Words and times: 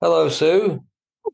Hello, 0.00 0.28
Sue. 0.28 0.80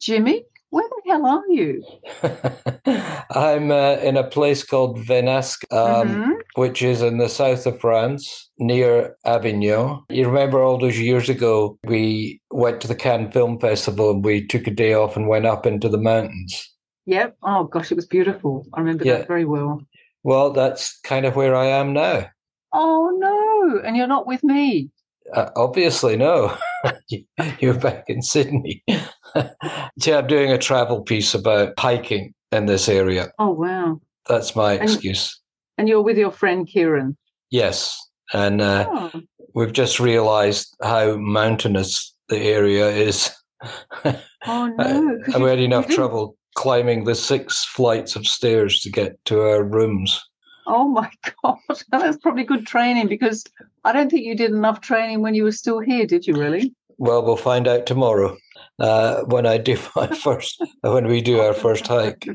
Jimmy, 0.00 0.44
where 0.70 0.88
the 0.88 1.10
hell 1.10 1.26
are 1.26 1.42
you? 1.48 1.84
I'm 3.30 3.70
uh, 3.70 3.96
in 4.02 4.16
a 4.16 4.24
place 4.24 4.64
called 4.64 4.98
Venasque, 4.98 5.64
um, 5.70 6.08
Mhm. 6.08 6.32
which 6.54 6.82
is 6.82 7.02
in 7.02 7.18
the 7.18 7.28
south 7.28 7.66
of 7.66 7.80
France, 7.80 8.48
near 8.58 9.16
Avignon. 9.24 10.00
You 10.10 10.26
remember 10.26 10.62
all 10.62 10.78
those 10.78 10.98
years 10.98 11.28
ago, 11.28 11.78
we 11.84 12.40
went 12.50 12.80
to 12.80 12.88
the 12.88 12.94
Cannes 12.94 13.32
Film 13.32 13.58
Festival 13.60 14.10
and 14.10 14.24
we 14.24 14.46
took 14.46 14.66
a 14.66 14.70
day 14.70 14.94
off 14.94 15.16
and 15.16 15.28
went 15.28 15.46
up 15.46 15.66
into 15.66 15.88
the 15.88 15.98
mountains. 15.98 16.70
Yep. 17.06 17.36
Oh 17.42 17.64
gosh, 17.64 17.92
it 17.92 17.96
was 17.96 18.06
beautiful. 18.06 18.66
I 18.72 18.80
remember 18.80 19.04
Yeah. 19.04 19.18
that 19.18 19.28
very 19.28 19.44
well. 19.44 19.82
Well, 20.22 20.50
that's 20.52 20.98
kind 21.00 21.26
of 21.26 21.36
where 21.36 21.54
I 21.54 21.66
am 21.66 21.92
now. 21.92 22.26
Oh 22.72 23.12
no, 23.18 23.80
and 23.86 23.94
you're 23.96 24.06
not 24.08 24.26
with 24.26 24.42
me. 24.42 24.90
Uh, 25.32 25.50
obviously, 25.54 26.16
no. 26.16 26.56
You're 27.60 27.74
back 27.78 28.04
in 28.08 28.22
Sydney. 28.22 28.82
See, 30.00 30.12
I'm 30.12 30.26
doing 30.26 30.52
a 30.52 30.58
travel 30.58 31.02
piece 31.02 31.34
about 31.34 31.74
hiking 31.78 32.34
in 32.52 32.66
this 32.66 32.88
area. 32.88 33.30
Oh 33.38 33.50
wow. 33.50 34.00
That's 34.28 34.54
my 34.56 34.74
And- 34.74 34.82
excuse. 34.84 35.40
And 35.76 35.88
you're 35.88 36.02
with 36.02 36.16
your 36.16 36.30
friend 36.30 36.66
Kieran. 36.68 37.16
Yes. 37.50 37.98
And 38.32 38.60
uh, 38.60 38.86
Oh, 38.88 39.20
we've 39.54 39.72
just 39.72 39.98
realized 39.98 40.74
how 40.82 41.16
mountainous 41.16 42.14
the 42.28 42.38
area 42.38 42.88
is. 42.88 43.30
oh 44.04 44.16
no. 44.46 45.18
'cause 45.24 45.34
I 45.34 45.38
you- 45.38 45.44
had 45.46 45.58
enough 45.58 45.88
trouble 45.88 46.36
climbing 46.54 47.04
the 47.04 47.14
six 47.16 47.64
flights 47.64 48.14
of 48.14 48.26
stairs 48.26 48.80
to 48.82 48.90
get 48.90 49.16
to 49.24 49.40
our 49.40 49.64
rooms. 49.64 50.20
Oh 50.66 50.88
my 50.88 51.10
god, 51.42 51.58
that's 51.90 52.16
probably 52.18 52.44
good 52.44 52.66
training 52.66 53.08
because 53.08 53.44
I 53.84 53.92
don't 53.92 54.10
think 54.10 54.24
you 54.24 54.36
did 54.36 54.50
enough 54.50 54.80
training 54.80 55.20
when 55.22 55.34
you 55.34 55.44
were 55.44 55.52
still 55.52 55.80
here, 55.80 56.06
did 56.06 56.26
you? 56.26 56.34
Really? 56.36 56.74
Well, 56.98 57.24
we'll 57.24 57.36
find 57.36 57.66
out 57.66 57.86
tomorrow 57.86 58.36
uh, 58.78 59.22
when 59.24 59.46
I 59.46 59.58
do 59.70 59.76
my 59.96 60.06
first, 60.08 60.62
when 60.82 61.06
we 61.08 61.20
do 61.20 61.40
our 61.40 61.54
first 61.54 61.86
hike. 61.86 62.26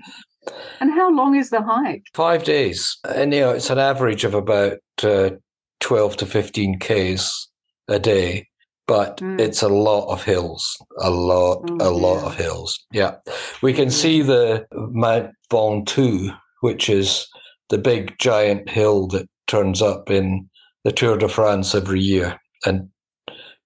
And 0.79 0.91
how 0.91 1.11
long 1.11 1.35
is 1.35 1.49
the 1.49 1.61
hike? 1.61 2.03
Five 2.13 2.43
days, 2.43 2.97
and 3.07 3.33
you 3.33 3.41
know 3.41 3.51
it's 3.51 3.69
an 3.69 3.77
average 3.79 4.23
of 4.23 4.33
about 4.33 4.79
uh, 5.03 5.31
twelve 5.79 6.17
to 6.17 6.25
fifteen 6.25 6.79
k's 6.79 7.47
a 7.87 7.99
day, 7.99 8.47
but 8.87 9.17
Mm. 9.17 9.39
it's 9.39 9.61
a 9.61 9.67
lot 9.69 10.11
of 10.11 10.23
hills, 10.23 10.77
a 10.99 11.09
lot, 11.09 11.61
Oh, 11.69 11.77
a 11.79 11.91
lot 11.91 12.23
of 12.23 12.35
hills. 12.35 12.79
Yeah, 12.91 13.15
we 13.61 13.73
can 13.73 13.89
see 13.91 14.21
the 14.21 14.65
Mount 14.73 15.31
Ventoux, 15.51 16.35
which 16.61 16.89
is 16.89 17.27
the 17.69 17.77
big 17.77 18.17
giant 18.19 18.69
hill 18.69 19.07
that 19.07 19.27
turns 19.47 19.81
up 19.81 20.09
in 20.09 20.49
the 20.83 20.91
Tour 20.91 21.17
de 21.17 21.27
France 21.27 21.75
every 21.75 21.99
year 21.99 22.39
and 22.65 22.89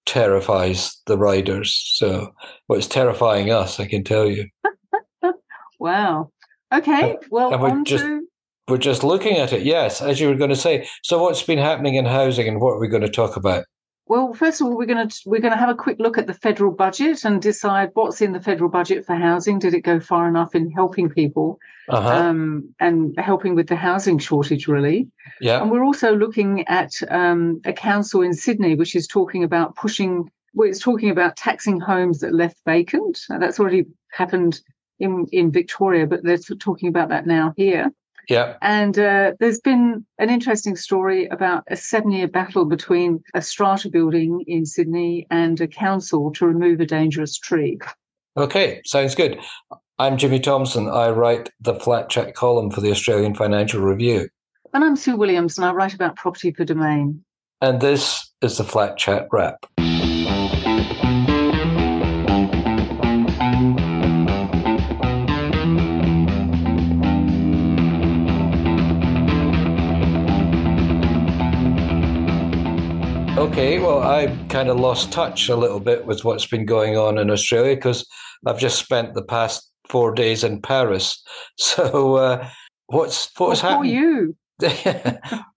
terrifies 0.06 1.00
the 1.06 1.16
riders. 1.16 1.74
So, 1.94 2.32
well, 2.68 2.78
it's 2.78 2.88
terrifying 2.88 3.50
us, 3.50 3.80
I 3.80 3.86
can 3.86 4.04
tell 4.04 4.28
you. 4.28 4.46
Wow. 5.80 6.30
Okay. 6.72 7.18
Well, 7.30 7.52
and 7.52 7.60
we're 7.60 7.82
just- 7.84 8.04
to 8.04 8.22
We're 8.68 8.78
just 8.78 9.04
looking 9.04 9.36
at 9.36 9.52
it, 9.52 9.64
yes, 9.64 10.00
as 10.00 10.18
you 10.20 10.28
were 10.28 10.34
going 10.36 10.50
to 10.50 10.56
say. 10.56 10.88
So, 11.02 11.20
what's 11.22 11.42
been 11.42 11.58
happening 11.58 11.96
in 11.96 12.06
housing, 12.06 12.48
and 12.48 12.58
what 12.60 12.70
are 12.70 12.80
we 12.80 12.88
going 12.88 13.02
to 13.02 13.10
talk 13.10 13.36
about? 13.36 13.64
Well, 14.06 14.34
first 14.34 14.60
of 14.60 14.66
all, 14.66 14.76
we're 14.76 14.86
going 14.86 15.08
to 15.08 15.20
we're 15.24 15.40
going 15.40 15.52
to 15.52 15.58
have 15.58 15.70
a 15.70 15.74
quick 15.74 15.98
look 15.98 16.18
at 16.18 16.26
the 16.26 16.34
federal 16.34 16.70
budget 16.72 17.24
and 17.24 17.40
decide 17.40 17.90
what's 17.94 18.20
in 18.20 18.32
the 18.32 18.40
federal 18.40 18.68
budget 18.68 19.06
for 19.06 19.14
housing. 19.14 19.58
Did 19.58 19.72
it 19.72 19.80
go 19.80 19.98
far 19.98 20.28
enough 20.28 20.54
in 20.54 20.70
helping 20.70 21.08
people 21.08 21.58
Uh 21.88 22.00
huh. 22.02 22.08
um, 22.10 22.74
and 22.80 23.14
helping 23.18 23.54
with 23.54 23.68
the 23.68 23.76
housing 23.76 24.18
shortage, 24.18 24.68
really? 24.68 25.08
yeah. 25.40 25.62
And 25.62 25.70
we're 25.70 25.84
also 25.84 26.14
looking 26.14 26.66
at 26.68 26.92
um, 27.10 27.60
a 27.64 27.72
council 27.72 28.20
in 28.20 28.34
Sydney 28.34 28.74
which 28.74 28.94
is 28.94 29.06
talking 29.06 29.42
about 29.42 29.74
pushing. 29.76 30.30
Well, 30.52 30.68
it's 30.68 30.80
talking 30.80 31.10
about 31.10 31.36
taxing 31.36 31.80
homes 31.80 32.20
that 32.20 32.34
left 32.34 32.58
vacant. 32.66 33.20
That's 33.28 33.58
already 33.58 33.84
happened 34.12 34.60
in 35.00 35.26
in 35.32 35.50
Victoria, 35.50 36.06
but 36.06 36.22
they're 36.22 36.38
talking 36.60 36.88
about 36.88 37.08
that 37.08 37.26
now 37.26 37.54
here. 37.56 37.90
Yeah. 38.28 38.56
And 38.62 38.98
uh, 38.98 39.32
there's 39.40 39.60
been 39.60 40.04
an 40.18 40.30
interesting 40.30 40.76
story 40.76 41.26
about 41.26 41.64
a 41.68 41.76
seven 41.76 42.10
year 42.10 42.28
battle 42.28 42.64
between 42.64 43.22
a 43.34 43.42
strata 43.42 43.88
building 43.88 44.44
in 44.46 44.66
Sydney 44.66 45.26
and 45.30 45.60
a 45.60 45.68
council 45.68 46.32
to 46.32 46.46
remove 46.46 46.80
a 46.80 46.86
dangerous 46.86 47.38
tree. 47.38 47.78
Okay. 48.36 48.80
Sounds 48.84 49.14
good. 49.14 49.38
I'm 49.98 50.18
Jimmy 50.18 50.40
Thomson. 50.40 50.88
I 50.88 51.10
write 51.10 51.50
the 51.60 51.74
Flat 51.74 52.10
Chat 52.10 52.34
column 52.34 52.70
for 52.70 52.80
the 52.80 52.90
Australian 52.90 53.34
Financial 53.34 53.80
Review. 53.80 54.28
And 54.72 54.82
I'm 54.82 54.96
Sue 54.96 55.16
Williams, 55.16 55.56
and 55.56 55.64
I 55.64 55.72
write 55.72 55.94
about 55.94 56.16
property 56.16 56.50
for 56.50 56.64
domain. 56.64 57.24
And 57.60 57.80
this 57.80 58.28
is 58.42 58.58
the 58.58 58.64
Flat 58.64 58.98
Chat 58.98 59.28
Wrap. 59.30 59.64
Okay, 73.44 73.78
well, 73.78 74.02
I 74.02 74.34
kind 74.48 74.70
of 74.70 74.80
lost 74.80 75.12
touch 75.12 75.50
a 75.50 75.54
little 75.54 75.78
bit 75.78 76.06
with 76.06 76.24
what's 76.24 76.46
been 76.46 76.64
going 76.64 76.96
on 76.96 77.18
in 77.18 77.30
Australia 77.30 77.74
because 77.74 78.08
I've 78.46 78.58
just 78.58 78.78
spent 78.78 79.12
the 79.12 79.22
past 79.22 79.70
four 79.86 80.14
days 80.14 80.42
in 80.44 80.62
Paris. 80.62 81.22
So, 81.58 82.16
uh, 82.16 82.48
what's 82.86 83.30
what's 83.36 83.62
Well, 83.62 83.82
for 83.82 83.84
happened? 83.84 83.90
you. 83.90 84.36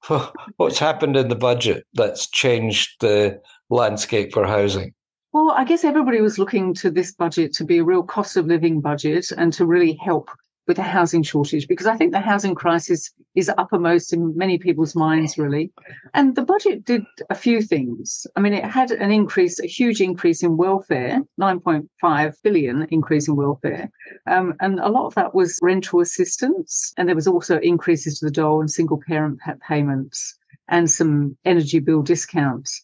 what's 0.58 0.80
happened 0.80 1.16
in 1.16 1.30
the 1.30 1.36
budget 1.36 1.86
that's 1.94 2.30
changed 2.30 2.90
the 3.00 3.40
landscape 3.70 4.34
for 4.34 4.46
housing? 4.46 4.94
Well, 5.32 5.52
I 5.52 5.64
guess 5.64 5.86
everybody 5.86 6.20
was 6.20 6.38
looking 6.38 6.74
to 6.76 6.92
this 6.92 7.14
budget 7.14 7.54
to 7.54 7.64
be 7.64 7.78
a 7.78 7.86
real 7.86 8.04
cost 8.04 8.36
of 8.36 8.48
living 8.48 8.82
budget 8.82 9.32
and 9.32 9.54
to 9.54 9.66
really 9.66 9.98
help 10.04 10.30
with 10.68 10.78
the 10.78 10.84
housing 10.84 11.24
shortage 11.24 11.68
because 11.68 11.88
I 11.88 11.96
think 11.96 12.12
the 12.12 12.20
housing 12.20 12.54
crisis 12.54 13.12
is 13.36 13.50
uppermost 13.58 14.14
in 14.14 14.36
many 14.36 14.58
people's 14.58 14.96
minds, 14.96 15.38
really. 15.38 15.72
And 16.14 16.36
the 16.36 16.44
budget 16.44 16.84
did 16.84 17.04
a 17.30 17.36
few 17.36 17.62
things. 17.62 18.28
I 18.36 18.42
mean, 18.42 18.54
it 18.54 18.66
had 18.66 18.92
an 18.92 19.12
increase, 19.12 19.60
a 19.60 19.68
huge 19.68 20.02
increase 20.02 20.44
in 20.44 20.58
welfare, 20.58 21.22
9.5 21.40 22.36
billion 22.44 22.84
increase 22.92 23.28
in 23.28 23.36
welfare. 23.38 23.90
Um, 24.28 24.56
and 24.60 24.80
a 24.80 24.90
lot 24.90 25.08
of 25.08 25.16
that 25.16 25.34
was 25.34 25.58
rental 25.62 26.02
assistance. 26.02 26.94
And 26.98 27.08
there 27.08 27.16
was 27.16 27.28
also 27.28 27.60
increases 27.60 28.20
to 28.20 28.26
the 28.26 28.32
dole 28.32 28.60
and 28.60 28.70
single 28.70 29.00
parent 29.08 29.40
payments 29.68 30.38
and 30.68 30.92
some 30.92 31.38
energy 31.46 31.80
bill 31.80 32.02
discounts. 32.02 32.84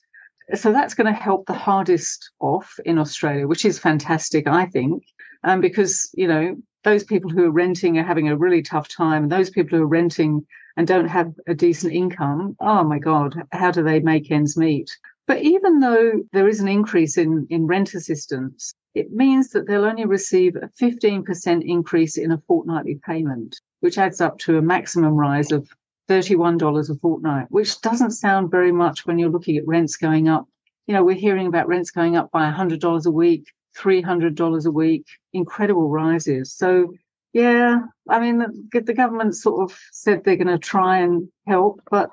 So 0.55 0.71
that's 0.71 0.93
going 0.93 1.13
to 1.13 1.19
help 1.19 1.45
the 1.45 1.53
hardest 1.53 2.31
off 2.39 2.79
in 2.85 2.97
Australia, 2.97 3.47
which 3.47 3.65
is 3.65 3.79
fantastic, 3.79 4.47
I 4.47 4.65
think, 4.65 5.03
um, 5.43 5.61
because, 5.61 6.09
you 6.13 6.27
know, 6.27 6.57
those 6.83 7.03
people 7.03 7.29
who 7.29 7.45
are 7.45 7.51
renting 7.51 7.97
are 7.97 8.03
having 8.03 8.29
a 8.29 8.37
really 8.37 8.61
tough 8.61 8.87
time. 8.87 9.23
And 9.23 9.31
those 9.31 9.49
people 9.49 9.77
who 9.77 9.83
are 9.83 9.87
renting 9.87 10.45
and 10.77 10.87
don't 10.87 11.07
have 11.07 11.33
a 11.47 11.53
decent 11.53 11.93
income, 11.93 12.55
oh 12.59 12.83
my 12.83 12.99
God, 12.99 13.41
how 13.51 13.71
do 13.71 13.83
they 13.83 13.99
make 13.99 14.31
ends 14.31 14.57
meet? 14.57 14.89
But 15.25 15.41
even 15.41 15.79
though 15.79 16.21
there 16.33 16.49
is 16.49 16.59
an 16.59 16.67
increase 16.67 17.17
in, 17.17 17.47
in 17.49 17.65
rent 17.65 17.93
assistance, 17.93 18.73
it 18.93 19.11
means 19.11 19.49
that 19.51 19.67
they'll 19.67 19.85
only 19.85 20.05
receive 20.05 20.55
a 20.55 20.69
15% 20.81 21.63
increase 21.65 22.17
in 22.17 22.31
a 22.31 22.41
fortnightly 22.47 22.99
payment, 23.05 23.59
which 23.79 23.97
adds 23.97 24.19
up 24.19 24.37
to 24.39 24.57
a 24.57 24.61
maximum 24.61 25.13
rise 25.13 25.51
of 25.51 25.69
$31 26.09 26.89
a 26.89 26.95
fortnight, 26.99 27.47
which 27.49 27.79
doesn't 27.81 28.11
sound 28.11 28.51
very 28.51 28.71
much 28.71 29.05
when 29.05 29.17
you're 29.17 29.29
looking 29.29 29.57
at 29.57 29.67
rents 29.67 29.95
going 29.95 30.27
up. 30.27 30.47
You 30.87 30.93
know, 30.93 31.03
we're 31.03 31.15
hearing 31.15 31.47
about 31.47 31.67
rents 31.67 31.91
going 31.91 32.17
up 32.17 32.29
by 32.31 32.51
$100 32.51 33.05
a 33.05 33.11
week, 33.11 33.47
$300 33.77 34.65
a 34.65 34.71
week, 34.71 35.05
incredible 35.33 35.89
rises. 35.89 36.53
So, 36.53 36.93
yeah, 37.33 37.81
I 38.09 38.19
mean, 38.19 38.39
the, 38.39 38.81
the 38.81 38.93
government 38.93 39.35
sort 39.35 39.69
of 39.69 39.77
said 39.91 40.23
they're 40.23 40.35
going 40.35 40.47
to 40.47 40.57
try 40.57 40.99
and 40.99 41.27
help, 41.47 41.81
but 41.89 42.11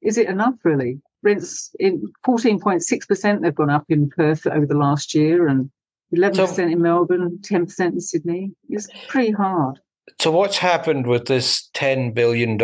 is 0.00 0.18
it 0.18 0.28
enough 0.28 0.54
really? 0.64 1.00
Rents 1.22 1.74
in 1.78 2.12
14.6% 2.26 3.42
they've 3.42 3.54
gone 3.54 3.70
up 3.70 3.84
in 3.88 4.10
Perth 4.10 4.46
over 4.46 4.66
the 4.66 4.76
last 4.76 5.14
year 5.14 5.46
and 5.46 5.70
11% 6.14 6.70
in 6.70 6.82
Melbourne, 6.82 7.38
10% 7.40 7.80
in 7.80 8.00
Sydney. 8.00 8.52
It's 8.68 8.88
pretty 9.08 9.30
hard. 9.30 9.78
So, 10.20 10.30
what's 10.30 10.58
happened 10.58 11.06
with 11.06 11.26
this 11.26 11.70
$10 11.74 12.12
billion 12.12 12.58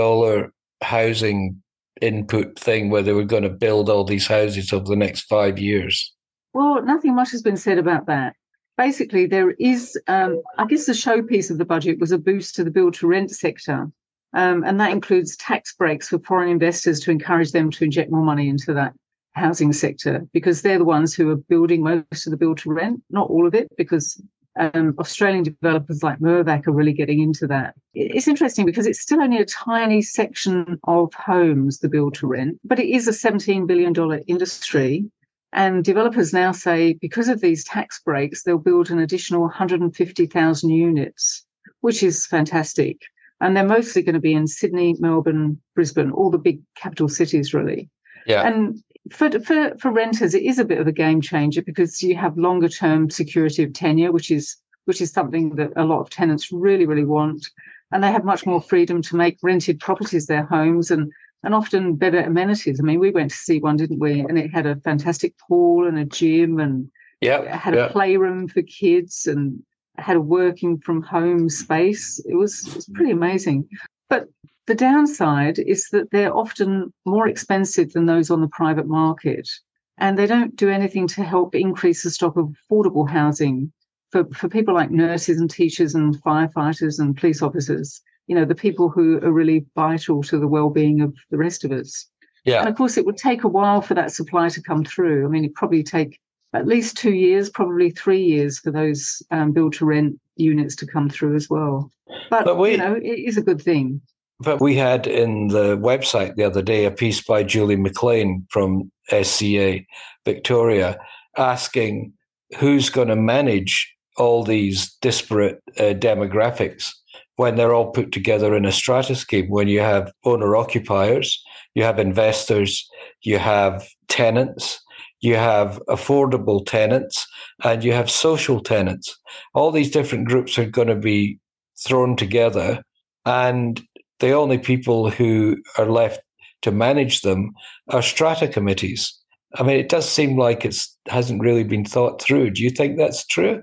housing 0.82 1.62
input 2.00 2.58
thing 2.58 2.90
where 2.90 3.02
they 3.02 3.12
were 3.12 3.24
going 3.24 3.42
to 3.44 3.48
build 3.48 3.88
all 3.88 4.04
these 4.04 4.26
houses 4.26 4.72
over 4.72 4.84
the 4.84 4.96
next 4.96 5.22
five 5.22 5.58
years? 5.58 6.14
Well, 6.52 6.82
nothing 6.84 7.14
much 7.14 7.30
has 7.30 7.42
been 7.42 7.56
said 7.56 7.78
about 7.78 8.06
that. 8.06 8.34
Basically, 8.78 9.26
there 9.26 9.50
is, 9.58 10.00
um, 10.06 10.40
I 10.56 10.64
guess, 10.64 10.86
the 10.86 10.92
showpiece 10.92 11.50
of 11.50 11.58
the 11.58 11.66
budget 11.66 11.98
was 11.98 12.12
a 12.12 12.18
boost 12.18 12.54
to 12.54 12.64
the 12.64 12.70
build 12.70 12.94
to 12.94 13.06
rent 13.06 13.30
sector. 13.30 13.90
Um, 14.32 14.62
and 14.64 14.80
that 14.80 14.92
includes 14.92 15.36
tax 15.36 15.74
breaks 15.74 16.08
for 16.08 16.18
foreign 16.20 16.48
investors 16.48 17.00
to 17.00 17.10
encourage 17.10 17.52
them 17.52 17.70
to 17.72 17.84
inject 17.84 18.10
more 18.10 18.24
money 18.24 18.48
into 18.48 18.72
that 18.74 18.94
housing 19.32 19.72
sector 19.72 20.26
because 20.32 20.62
they're 20.62 20.78
the 20.78 20.84
ones 20.84 21.14
who 21.14 21.30
are 21.30 21.36
building 21.36 21.82
most 21.82 22.26
of 22.26 22.30
the 22.30 22.36
build 22.36 22.58
to 22.58 22.72
rent, 22.72 23.02
not 23.10 23.28
all 23.28 23.46
of 23.46 23.54
it, 23.54 23.68
because 23.76 24.20
um, 24.58 24.94
Australian 24.98 25.44
developers 25.44 26.02
like 26.02 26.18
Mirvac 26.18 26.66
are 26.66 26.72
really 26.72 26.92
getting 26.92 27.20
into 27.20 27.46
that. 27.46 27.74
It's 27.94 28.28
interesting 28.28 28.66
because 28.66 28.86
it's 28.86 29.00
still 29.00 29.22
only 29.22 29.38
a 29.38 29.44
tiny 29.44 30.02
section 30.02 30.78
of 30.84 31.12
homes, 31.14 31.78
the 31.78 31.88
build 31.88 32.14
to 32.16 32.26
rent, 32.26 32.58
but 32.64 32.78
it 32.78 32.88
is 32.88 33.06
a 33.08 33.12
$17 33.12 33.66
billion 33.66 33.94
industry. 34.26 35.04
And 35.52 35.82
developers 35.84 36.32
now 36.32 36.52
say 36.52 36.94
because 36.94 37.28
of 37.28 37.40
these 37.40 37.64
tax 37.64 38.00
breaks, 38.04 38.42
they'll 38.42 38.58
build 38.58 38.90
an 38.90 38.98
additional 38.98 39.42
150,000 39.42 40.70
units, 40.70 41.44
which 41.80 42.02
is 42.02 42.26
fantastic. 42.26 43.00
And 43.40 43.56
they're 43.56 43.64
mostly 43.64 44.02
going 44.02 44.14
to 44.14 44.20
be 44.20 44.34
in 44.34 44.46
Sydney, 44.46 44.96
Melbourne, 44.98 45.60
Brisbane, 45.74 46.10
all 46.10 46.30
the 46.30 46.38
big 46.38 46.60
capital 46.74 47.08
cities, 47.08 47.54
really. 47.54 47.88
Yeah. 48.26 48.46
And 48.46 48.82
for, 49.10 49.30
for, 49.40 49.74
for 49.78 49.90
renters, 49.90 50.34
it 50.34 50.42
is 50.42 50.58
a 50.58 50.64
bit 50.64 50.80
of 50.80 50.86
a 50.86 50.92
game 50.92 51.20
changer 51.20 51.62
because 51.62 52.02
you 52.02 52.16
have 52.16 52.36
longer 52.36 52.68
term 52.68 53.08
security 53.08 53.62
of 53.62 53.72
tenure, 53.72 54.12
which 54.12 54.30
is 54.30 54.56
which 54.84 55.02
is 55.02 55.12
something 55.12 55.54
that 55.56 55.70
a 55.76 55.84
lot 55.84 56.00
of 56.00 56.08
tenants 56.08 56.50
really, 56.50 56.86
really 56.86 57.04
want. 57.04 57.46
And 57.92 58.02
they 58.02 58.10
have 58.10 58.24
much 58.24 58.46
more 58.46 58.62
freedom 58.62 59.02
to 59.02 59.16
make 59.16 59.36
rented 59.42 59.80
properties 59.80 60.26
their 60.26 60.46
homes 60.46 60.90
and 60.90 61.12
and 61.42 61.54
often 61.54 61.94
better 61.94 62.20
amenities. 62.20 62.80
I 62.80 62.82
mean, 62.82 62.98
we 62.98 63.10
went 63.10 63.30
to 63.30 63.36
see 63.36 63.60
one, 63.60 63.76
didn't 63.76 64.00
we? 64.00 64.20
And 64.20 64.38
it 64.38 64.52
had 64.52 64.66
a 64.66 64.76
fantastic 64.76 65.34
pool 65.38 65.86
and 65.86 65.98
a 65.98 66.04
gym 66.04 66.58
and 66.58 66.90
yeah, 67.20 67.56
had 67.56 67.74
yeah. 67.74 67.86
a 67.86 67.90
playroom 67.90 68.48
for 68.48 68.62
kids 68.62 69.26
and 69.26 69.62
had 69.96 70.16
a 70.16 70.20
working 70.20 70.78
from 70.78 71.02
home 71.02 71.48
space. 71.48 72.20
It 72.28 72.34
was, 72.34 72.66
it 72.66 72.74
was 72.74 72.88
pretty 72.94 73.12
amazing. 73.12 73.68
But 74.08 74.28
the 74.66 74.74
downside 74.74 75.58
is 75.58 75.88
that 75.92 76.10
they're 76.10 76.34
often 76.34 76.92
more 77.06 77.28
expensive 77.28 77.92
than 77.92 78.06
those 78.06 78.30
on 78.30 78.40
the 78.40 78.48
private 78.48 78.86
market. 78.86 79.48
And 79.96 80.16
they 80.16 80.26
don't 80.26 80.54
do 80.54 80.68
anything 80.68 81.06
to 81.08 81.24
help 81.24 81.54
increase 81.54 82.02
the 82.04 82.10
stock 82.10 82.36
of 82.36 82.54
affordable 82.70 83.08
housing 83.08 83.72
for, 84.10 84.24
for 84.34 84.48
people 84.48 84.74
like 84.74 84.90
nurses 84.90 85.40
and 85.40 85.50
teachers 85.50 85.94
and 85.94 86.16
firefighters 86.22 86.98
and 86.98 87.16
police 87.16 87.42
officers, 87.42 88.00
you 88.28 88.34
know, 88.34 88.44
the 88.44 88.54
people 88.54 88.88
who 88.88 89.16
are 89.24 89.32
really 89.32 89.66
vital 89.74 90.22
to 90.22 90.38
the 90.38 90.46
well-being 90.46 91.00
of 91.00 91.14
the 91.30 91.38
rest 91.38 91.64
of 91.64 91.72
us. 91.72 92.06
Yeah. 92.44 92.60
And 92.60 92.68
of 92.68 92.76
course, 92.76 92.96
it 92.96 93.04
would 93.04 93.16
take 93.16 93.42
a 93.42 93.48
while 93.48 93.80
for 93.80 93.94
that 93.94 94.12
supply 94.12 94.48
to 94.50 94.62
come 94.62 94.84
through. 94.84 95.26
I 95.26 95.28
mean, 95.28 95.44
it 95.44 95.54
probably 95.54 95.82
take 95.82 96.20
at 96.54 96.66
least 96.66 96.96
two 96.96 97.12
years, 97.12 97.50
probably 97.50 97.90
three 97.90 98.22
years 98.22 98.58
for 98.58 98.70
those 98.70 99.22
um, 99.30 99.52
build 99.52 99.72
to 99.74 99.84
rent 99.84 100.20
units 100.36 100.76
to 100.76 100.86
come 100.86 101.10
through 101.10 101.34
as 101.34 101.50
well. 101.50 101.90
But, 102.30 102.44
But 102.44 102.58
we- 102.58 102.72
you 102.72 102.78
know, 102.78 102.94
it 102.94 103.18
is 103.28 103.36
a 103.36 103.42
good 103.42 103.60
thing. 103.60 104.00
But 104.40 104.60
we 104.60 104.76
had 104.76 105.08
in 105.08 105.48
the 105.48 105.76
website 105.76 106.36
the 106.36 106.44
other 106.44 106.62
day 106.62 106.84
a 106.84 106.92
piece 106.92 107.20
by 107.20 107.42
Julie 107.42 107.74
McLean 107.74 108.46
from 108.50 108.92
SCA 109.10 109.80
Victoria 110.24 110.96
asking 111.36 112.12
who's 112.56 112.88
going 112.88 113.08
to 113.08 113.16
manage 113.16 113.92
all 114.16 114.44
these 114.44 114.94
disparate 115.00 115.60
uh, 115.78 115.94
demographics 115.94 116.92
when 117.38 117.54
they're 117.54 117.72
all 117.72 117.92
put 117.92 118.10
together 118.10 118.56
in 118.56 118.64
a 118.64 118.72
strata 118.72 119.14
scheme. 119.14 119.48
When 119.48 119.68
you 119.68 119.78
have 119.78 120.12
owner 120.24 120.56
occupiers, 120.56 121.40
you 121.74 121.84
have 121.84 122.00
investors, 122.00 122.84
you 123.22 123.38
have 123.38 123.86
tenants, 124.08 124.80
you 125.20 125.36
have 125.36 125.80
affordable 125.88 126.66
tenants, 126.66 127.28
and 127.62 127.84
you 127.84 127.92
have 127.92 128.10
social 128.10 128.60
tenants. 128.60 129.16
All 129.54 129.70
these 129.70 129.92
different 129.92 130.26
groups 130.26 130.58
are 130.58 130.68
going 130.68 130.88
to 130.88 130.96
be 130.96 131.38
thrown 131.86 132.16
together, 132.16 132.82
and 133.24 133.80
the 134.18 134.32
only 134.32 134.58
people 134.58 135.08
who 135.08 135.58
are 135.78 135.86
left 135.86 136.20
to 136.62 136.72
manage 136.72 137.20
them 137.20 137.52
are 137.90 138.02
strata 138.02 138.48
committees. 138.48 139.16
I 139.54 139.62
mean, 139.62 139.78
it 139.78 139.88
does 139.88 140.10
seem 140.10 140.36
like 140.36 140.64
it 140.64 140.76
hasn't 141.06 141.40
really 141.40 141.62
been 141.62 141.84
thought 141.84 142.20
through. 142.20 142.50
Do 142.50 142.64
you 142.64 142.70
think 142.70 142.98
that's 142.98 143.24
true? 143.26 143.62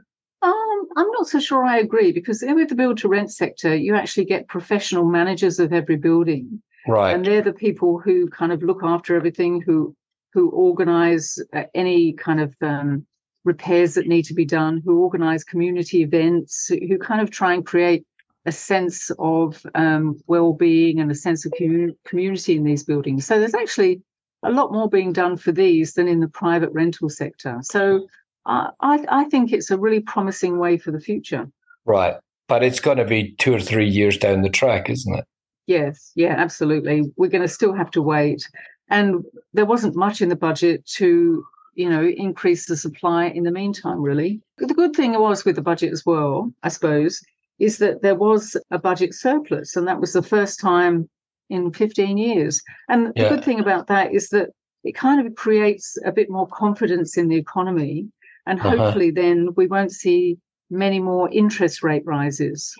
I'm 0.96 1.10
not 1.12 1.28
so 1.28 1.40
sure 1.40 1.64
I 1.66 1.78
agree 1.80 2.12
because 2.12 2.44
with 2.48 2.70
the 2.70 2.76
build 2.76 2.98
to 3.00 3.08
rent 3.08 3.32
sector, 3.32 3.76
you 3.76 3.96
actually 3.96 4.26
get 4.26 4.48
professional 4.48 5.06
managers 5.06 5.60
of 5.60 5.74
every 5.74 5.98
building. 5.98 6.62
Right. 6.88 7.16
and 7.16 7.26
they're 7.26 7.42
the 7.42 7.54
people 7.54 8.00
who 8.00 8.28
kind 8.30 8.52
of 8.52 8.62
look 8.62 8.82
after 8.84 9.16
everything 9.16 9.62
who 9.62 9.96
who 10.34 10.50
organize 10.50 11.40
uh, 11.54 11.64
any 11.74 12.14
kind 12.14 12.40
of 12.42 12.54
um, 12.62 13.08
repairs 13.44 13.94
that 13.94 14.08
need 14.08 14.24
to 14.26 14.34
be 14.34 14.46
done 14.46 14.82
who 14.86 15.00
organize 15.02 15.44
community 15.44 16.02
events 16.02 16.68
who, 16.68 16.98
kind 16.98 17.22
of 17.22 17.32
try 17.32 17.54
and 17.54 17.66
create 17.66 18.06
a 18.46 18.52
sense 18.52 19.10
of 19.18 19.66
um, 19.74 20.20
well-being 20.28 21.00
and 21.00 21.10
a 21.10 21.16
sense 21.16 21.46
of 21.46 21.54
commu- 21.60 21.96
community 22.06 22.56
in 22.56 22.64
these 22.64 22.84
buildings 22.84 23.26
so 23.26 23.40
there's 23.40 23.56
actually 23.56 24.02
a 24.44 24.52
lot 24.52 24.72
more 24.72 24.90
being 24.90 25.12
done 25.12 25.38
for 25.38 25.52
these 25.52 25.94
than 25.94 26.08
in 26.08 26.20
the 26.20 26.28
private 26.28 26.72
rental 26.72 27.10
sector 27.10 27.58
so 27.62 28.06
I, 28.46 28.70
I 28.80 29.06
I 29.10 29.24
think 29.26 29.52
it's 29.52 29.72
a 29.72 29.78
really 29.78 30.00
promising 30.02 30.60
way 30.60 30.78
for 30.78 30.92
the 30.92 31.00
future 31.00 31.50
right. 31.86 32.16
But 32.48 32.64
it's 32.64 32.80
going 32.80 32.98
to 32.98 33.06
be 33.06 33.32
two 33.40 33.54
or 33.56 33.60
three 33.60 33.88
years 33.90 34.18
down 34.18 34.44
the 34.44 34.50
track, 34.50 34.90
isn't 34.90 35.16
it? 35.16 35.26
Yes, 35.68 36.12
yeah, 36.16 36.36
absolutely. 36.38 37.12
We're 37.18 37.30
going 37.30 37.42
to 37.42 37.48
still 37.48 37.74
have 37.74 37.90
to 37.92 38.02
wait. 38.04 38.48
And 38.90 39.24
there 39.54 39.66
wasn't 39.66 39.96
much 39.96 40.22
in 40.22 40.30
the 40.30 40.36
budget 40.36 40.86
to, 40.98 41.44
you 41.74 41.90
know, 41.90 42.04
increase 42.06 42.68
the 42.68 42.78
supply 42.78 43.26
in 43.28 43.46
the 43.46 43.52
meantime, 43.52 44.00
really. 44.00 44.42
The 44.60 44.76
good 44.76 44.96
thing 44.96 45.14
was 45.20 45.44
with 45.44 45.56
the 45.56 45.64
budget 45.64 45.92
as 45.92 46.06
well, 46.06 46.54
I 46.62 46.70
suppose, 46.70 47.20
is 47.58 47.80
that 47.80 48.04
there 48.04 48.14
was 48.16 48.56
a 48.70 48.78
budget 48.78 49.16
surplus. 49.16 49.76
And 49.76 49.88
that 49.88 50.00
was 50.00 50.14
the 50.14 50.22
first 50.22 50.60
time 50.60 51.10
in 51.50 51.74
15 51.74 52.18
years. 52.18 52.62
And 52.90 53.12
Yeah. 53.16 53.24
the 53.24 53.36
good 53.36 53.44
thing 53.44 53.60
about 53.60 53.88
that 53.88 54.14
is 54.14 54.30
that 54.30 54.50
it 54.84 54.94
kind 54.94 55.26
of 55.26 55.34
creates 55.34 55.98
a 56.06 56.12
bit 56.12 56.30
more 56.30 56.48
confidence 56.48 57.18
in 57.18 57.28
the 57.28 57.38
economy. 57.38 58.08
And 58.48 58.60
Uh-huh. 58.60 58.78
hopefully 58.78 59.12
then 59.12 59.50
we 59.56 59.68
won't 59.68 59.92
see 59.92 60.38
many 60.70 61.00
more 61.00 61.30
interest 61.32 61.84
rate 61.84 62.04
rises. 62.06 62.74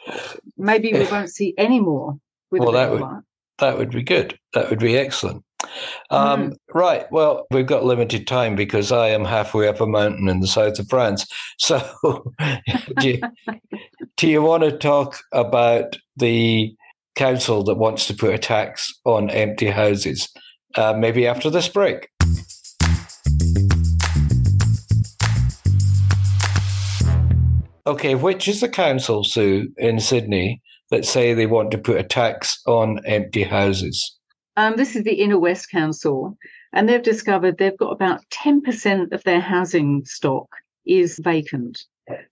Maybe 0.58 0.94
we 0.94 1.06
won't 1.08 1.30
see 1.30 1.54
any 1.58 1.80
more 1.80 2.18
with 2.52 2.62
Well, 2.62 2.72
that 2.74 2.92
would-. 2.92 3.24
That 3.60 3.78
would 3.78 3.92
be 3.92 4.04
good. 4.04 4.38
That 4.54 4.70
would 4.70 4.80
be 4.80 4.98
excellent. 4.98 5.44
Um, 6.10 6.54
Right. 6.74 7.10
Well, 7.12 7.48
we've 7.52 7.66
got 7.66 7.86
limited 7.86 8.28
time 8.28 8.56
because 8.56 8.92
I 8.92 9.10
am 9.10 9.24
halfway 9.26 9.68
up 9.68 9.80
a 9.82 9.88
mountain 9.88 10.28
in 10.28 10.40
the 10.42 10.48
south 10.48 10.80
of 10.80 10.88
France. 10.90 11.26
So, 11.58 11.82
do, 13.00 13.10
you, 13.10 13.22
do 14.18 14.28
you 14.28 14.42
want 14.42 14.64
to 14.64 14.78
talk 14.78 15.18
about 15.32 15.98
the 16.18 16.76
council 17.16 17.64
that 17.64 17.76
wants 17.76 18.08
to 18.08 18.14
put 18.14 18.34
a 18.34 18.38
tax 18.38 18.94
on 19.06 19.30
empty 19.30 19.68
houses? 19.68 20.28
Uh, 20.76 20.94
maybe 20.94 21.26
after 21.26 21.50
this 21.50 21.70
break. 21.70 22.10
Okay, 27.88 28.16
which 28.16 28.48
is 28.48 28.62
the 28.62 28.70
council, 28.70 29.24
Sue, 29.24 29.72
in 29.78 30.00
Sydney 30.00 30.62
that 30.90 31.06
say 31.06 31.34
they 31.34 31.46
want 31.46 31.72
to 31.72 31.78
put 31.78 31.98
a 32.00 32.04
tax 32.04 32.62
on 32.66 33.00
empty 33.06 33.44
houses? 33.44 34.18
Um, 34.58 34.76
this 34.78 34.96
is 34.96 35.04
the 35.04 35.14
Inner 35.14 35.38
West 35.40 35.70
Council, 35.70 36.38
and 36.74 36.88
they've 36.88 37.02
discovered 37.04 37.58
they've 37.58 37.78
got 37.78 37.92
about 37.92 38.22
10% 38.32 39.12
of 39.12 39.24
their 39.24 39.42
housing 39.42 40.04
stock 40.06 40.48
is 40.86 41.20
vacant. 41.24 41.84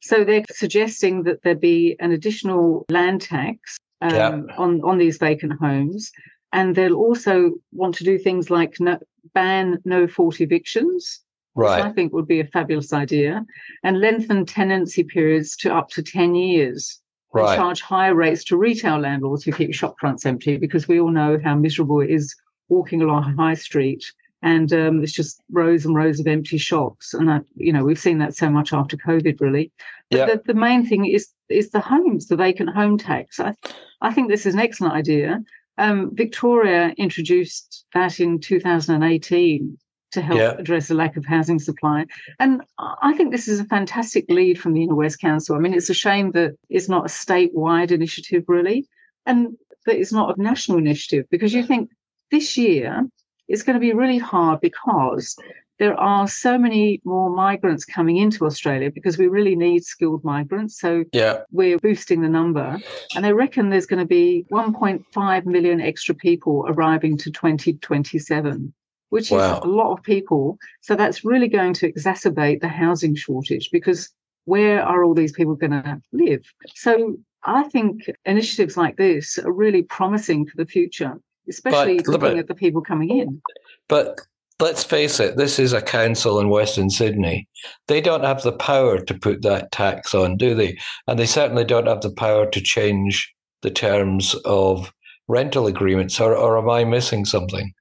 So 0.02 0.24
they're 0.24 0.44
suggesting 0.52 1.24
that 1.24 1.42
there 1.44 1.56
be 1.56 1.96
an 2.00 2.12
additional 2.12 2.86
land 2.89 3.22
tax 3.22 3.77
um, 4.01 4.13
Yeah. 4.13 4.39
on, 4.58 4.82
on 4.84 4.98
these 5.00 5.18
vacant 5.18 5.54
homes. 5.60 6.12
And 6.51 6.75
they'll 6.75 6.94
also 6.94 7.51
want 7.72 7.96
to 7.96 8.04
do 8.04 8.20
things 8.20 8.51
like 8.51 8.80
no, 8.80 9.00
ban 9.34 9.80
no 9.86 10.08
fault 10.08 10.39
evictions, 10.39 11.22
which 11.53 11.67
I 11.83 11.91
think 11.91 12.13
would 12.13 12.27
be 12.27 12.39
a 12.39 12.45
fabulous 12.48 12.93
idea, 12.93 13.45
and 13.83 14.00
lengthen 14.00 14.45
tenancy 14.45 15.03
periods 15.03 15.55
to 15.57 15.74
up 15.74 15.89
to 15.91 16.01
10 16.03 16.36
years 16.36 17.00
and 17.33 17.45
charge 17.55 17.81
higher 17.81 18.13
rates 18.15 18.43
to 18.45 18.57
retail 18.57 19.00
landlords 19.00 19.43
who 19.43 19.51
keep 19.51 19.74
shop 19.74 19.95
fronts 20.00 20.25
empty 20.25 20.57
because 20.57 20.88
we 20.88 21.00
all 21.00 21.10
know 21.10 21.39
how 21.43 21.55
miserable 21.55 22.00
it 22.01 22.10
is 22.12 22.36
walking 22.69 23.01
along 23.01 23.36
High 23.36 23.55
Street 23.55 24.03
and 24.43 24.74
um, 24.74 25.01
it's 25.01 25.13
just 25.13 25.41
rows 25.51 25.86
and 25.86 25.95
rows 25.95 26.19
of 26.19 26.27
empty 26.27 26.57
shops. 26.57 27.13
And 27.13 27.27
that, 27.29 27.43
you 27.55 27.72
know, 27.72 27.83
we've 27.86 27.98
seen 27.98 28.17
that 28.17 28.36
so 28.36 28.50
much 28.50 28.74
after 28.74 28.98
COVID, 28.98 29.39
really. 29.39 29.72
But 30.12 30.17
Yeah. 30.17 30.25
the, 30.27 30.41
the 30.48 30.53
main 30.53 30.86
thing 30.86 31.05
is 31.05 31.29
is 31.50 31.69
the 31.72 31.79
homes, 31.79 32.27
the 32.27 32.36
vacant 32.36 32.69
home 32.72 32.98
tax. 32.98 33.39
I, 33.39 33.53
I 34.01 34.13
think 34.13 34.29
this 34.29 34.45
is 34.45 34.53
an 34.53 34.60
excellent 34.60 34.93
idea. 34.93 35.41
Um, 35.77 36.12
Victoria 36.13 36.93
introduced 36.98 37.86
that 37.93 38.19
in 38.19 38.39
2018 38.39 39.77
to 40.13 40.22
help 40.22 40.39
Yeah. 40.39 40.55
address 40.58 40.88
the 40.88 40.93
lack 40.96 41.17
of 41.17 41.25
housing 41.25 41.60
supply. 41.60 42.05
And 42.39 42.62
I 42.79 43.13
think 43.15 43.32
this 43.32 43.48
is 43.48 43.60
a 43.60 43.65
fantastic 43.65 44.25
lead 44.29 44.60
from 44.60 44.74
the 44.74 44.84
Inner 44.84 44.96
West 44.96 45.20
Council. 45.20 45.55
I 45.55 45.60
mean, 45.60 45.74
it's 45.74 45.89
a 45.89 45.93
shame 45.93 46.32
that 46.32 46.55
it's 46.70 46.89
not 46.89 47.05
a 47.05 47.10
statewide 47.10 47.91
initiative, 47.91 48.43
really, 48.48 48.88
and 49.25 49.58
that 49.86 49.98
it's 50.00 50.13
not 50.13 50.38
a 50.38 50.41
national 50.41 50.77
initiative 50.77 51.25
because 51.29 51.53
you 51.53 51.63
think 51.63 51.89
this 52.32 52.58
year 52.58 53.08
it's 53.48 53.63
going 53.63 53.74
to 53.75 53.79
be 53.79 53.93
really 53.93 54.17
hard 54.17 54.62
because 54.62 55.36
there 55.79 56.00
are 56.00 56.27
so 56.27 56.58
many 56.58 57.01
more 57.03 57.29
migrants 57.29 57.84
coming 57.84 58.17
into 58.17 58.46
Australia 58.46 58.91
because 58.91 59.17
we 59.17 59.27
really 59.27 59.55
need 59.55 59.84
skilled 59.84 60.24
migrants. 60.24 60.79
So 60.79 61.03
Yeah. 61.12 61.41
we're 61.51 61.79
boosting 61.79 62.22
the 62.22 62.29
number. 62.29 62.77
And 63.15 63.25
they 63.25 63.34
reckon 63.34 63.70
there's 63.70 63.88
going 63.88 64.00
to 64.00 64.05
be 64.05 64.46
1.5 64.51 65.46
million 65.46 65.82
extra 65.82 66.13
people 66.15 66.65
arriving 66.70 67.17
to 67.17 67.32
2027, 67.32 68.72
which 69.13 69.29
Wow. 69.29 69.58
is 69.60 69.63
a 69.63 69.67
lot 69.67 69.93
of 69.96 70.01
people. 70.03 70.58
So 70.82 70.96
that's 70.96 71.24
really 71.24 71.48
going 71.48 71.74
to 71.75 71.91
exacerbate 71.91 72.62
the 72.62 72.67
housing 72.67 73.13
shortage 73.13 73.70
because 73.72 74.10
where 74.46 74.84
are 74.84 75.03
all 75.03 75.13
these 75.13 75.32
people 75.32 75.53
going 75.55 75.72
to 75.84 76.01
live? 76.12 76.41
So 76.74 77.15
I 77.43 77.63
think 77.70 78.10
initiatives 78.25 78.75
like 78.75 78.98
this 78.98 79.38
are 79.38 79.51
really 79.51 79.84
promising 79.84 80.48
for 80.48 80.58
the 80.58 80.65
future, 80.65 81.13
especially 81.48 81.98
But- 81.98 82.08
looking 82.08 82.39
at 82.39 82.48
the 82.48 82.55
people 82.55 82.82
coming 82.82 83.12
in. 83.22 83.39
But 83.88 84.20
let's 84.60 84.84
face 84.84 85.20
it, 85.20 85.38
this 85.38 85.60
is 85.60 85.74
a 85.74 85.82
council 85.82 86.39
in 86.39 86.50
Western 86.50 86.89
Sydney. 86.89 87.48
They 87.88 88.01
don't 88.01 88.24
have 88.24 88.41
the 88.41 88.53
power 88.53 89.00
to 89.00 89.13
put 89.13 89.43
that 89.43 89.72
tax 89.72 90.15
on, 90.15 90.38
do 90.38 90.55
they? 90.55 90.75
And 91.08 91.20
they 91.20 91.27
certainly 91.27 91.65
don't 91.65 91.88
have 91.88 92.01
the 92.01 92.15
power 92.25 92.50
to 92.50 92.62
change 92.62 93.32
the 93.62 93.70
terms 93.70 94.34
of 94.43 94.91
rental 95.27 95.67
agreements. 95.67 96.20
Or, 96.20 96.36
or 96.36 96.58
am 96.58 96.67
I 96.70 96.84
missing 96.84 97.25
something? 97.25 97.72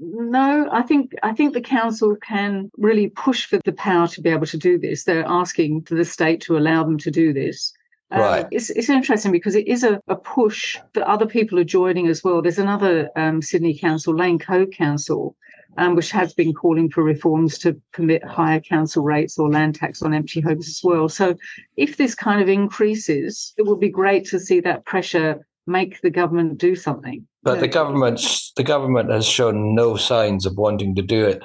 No, 0.00 0.68
I 0.72 0.82
think 0.82 1.12
I 1.22 1.32
think 1.32 1.54
the 1.54 1.60
council 1.60 2.16
can 2.16 2.70
really 2.76 3.10
push 3.10 3.46
for 3.46 3.58
the 3.64 3.72
power 3.72 4.08
to 4.08 4.20
be 4.20 4.30
able 4.30 4.46
to 4.46 4.58
do 4.58 4.78
this. 4.78 5.04
They're 5.04 5.24
asking 5.26 5.82
for 5.82 5.94
the 5.94 6.04
state 6.04 6.40
to 6.42 6.58
allow 6.58 6.82
them 6.82 6.98
to 6.98 7.10
do 7.10 7.32
this. 7.32 7.72
Um, 8.10 8.20
right. 8.20 8.46
It's, 8.50 8.70
it's 8.70 8.88
interesting 8.88 9.32
because 9.32 9.54
it 9.54 9.68
is 9.68 9.84
a, 9.84 10.00
a 10.08 10.16
push 10.16 10.78
that 10.94 11.06
other 11.06 11.26
people 11.26 11.58
are 11.58 11.64
joining 11.64 12.08
as 12.08 12.24
well. 12.24 12.40
There's 12.40 12.58
another 12.58 13.10
um, 13.16 13.42
Sydney 13.42 13.78
council, 13.78 14.16
Lane 14.16 14.38
Cove 14.38 14.70
Council, 14.70 15.36
um, 15.76 15.94
which 15.94 16.10
has 16.10 16.32
been 16.32 16.54
calling 16.54 16.90
for 16.90 17.02
reforms 17.02 17.58
to 17.58 17.80
permit 17.92 18.24
higher 18.24 18.60
council 18.60 19.04
rates 19.04 19.38
or 19.38 19.50
land 19.50 19.74
tax 19.74 20.02
on 20.02 20.14
empty 20.14 20.40
homes 20.40 20.68
as 20.68 20.80
well. 20.82 21.08
So 21.08 21.36
if 21.76 21.98
this 21.98 22.14
kind 22.14 22.40
of 22.40 22.48
increases, 22.48 23.52
it 23.58 23.66
would 23.66 23.80
be 23.80 23.90
great 23.90 24.24
to 24.28 24.40
see 24.40 24.60
that 24.60 24.86
pressure 24.86 25.46
make 25.68 26.00
the 26.00 26.10
government 26.10 26.58
do 26.58 26.74
something. 26.74 27.26
But 27.42 27.60
the 27.60 27.68
government's 27.68 28.52
the 28.56 28.64
government 28.64 29.10
has 29.10 29.26
shown 29.26 29.74
no 29.74 29.96
signs 29.96 30.46
of 30.46 30.56
wanting 30.56 30.94
to 30.96 31.02
do 31.02 31.24
it, 31.24 31.42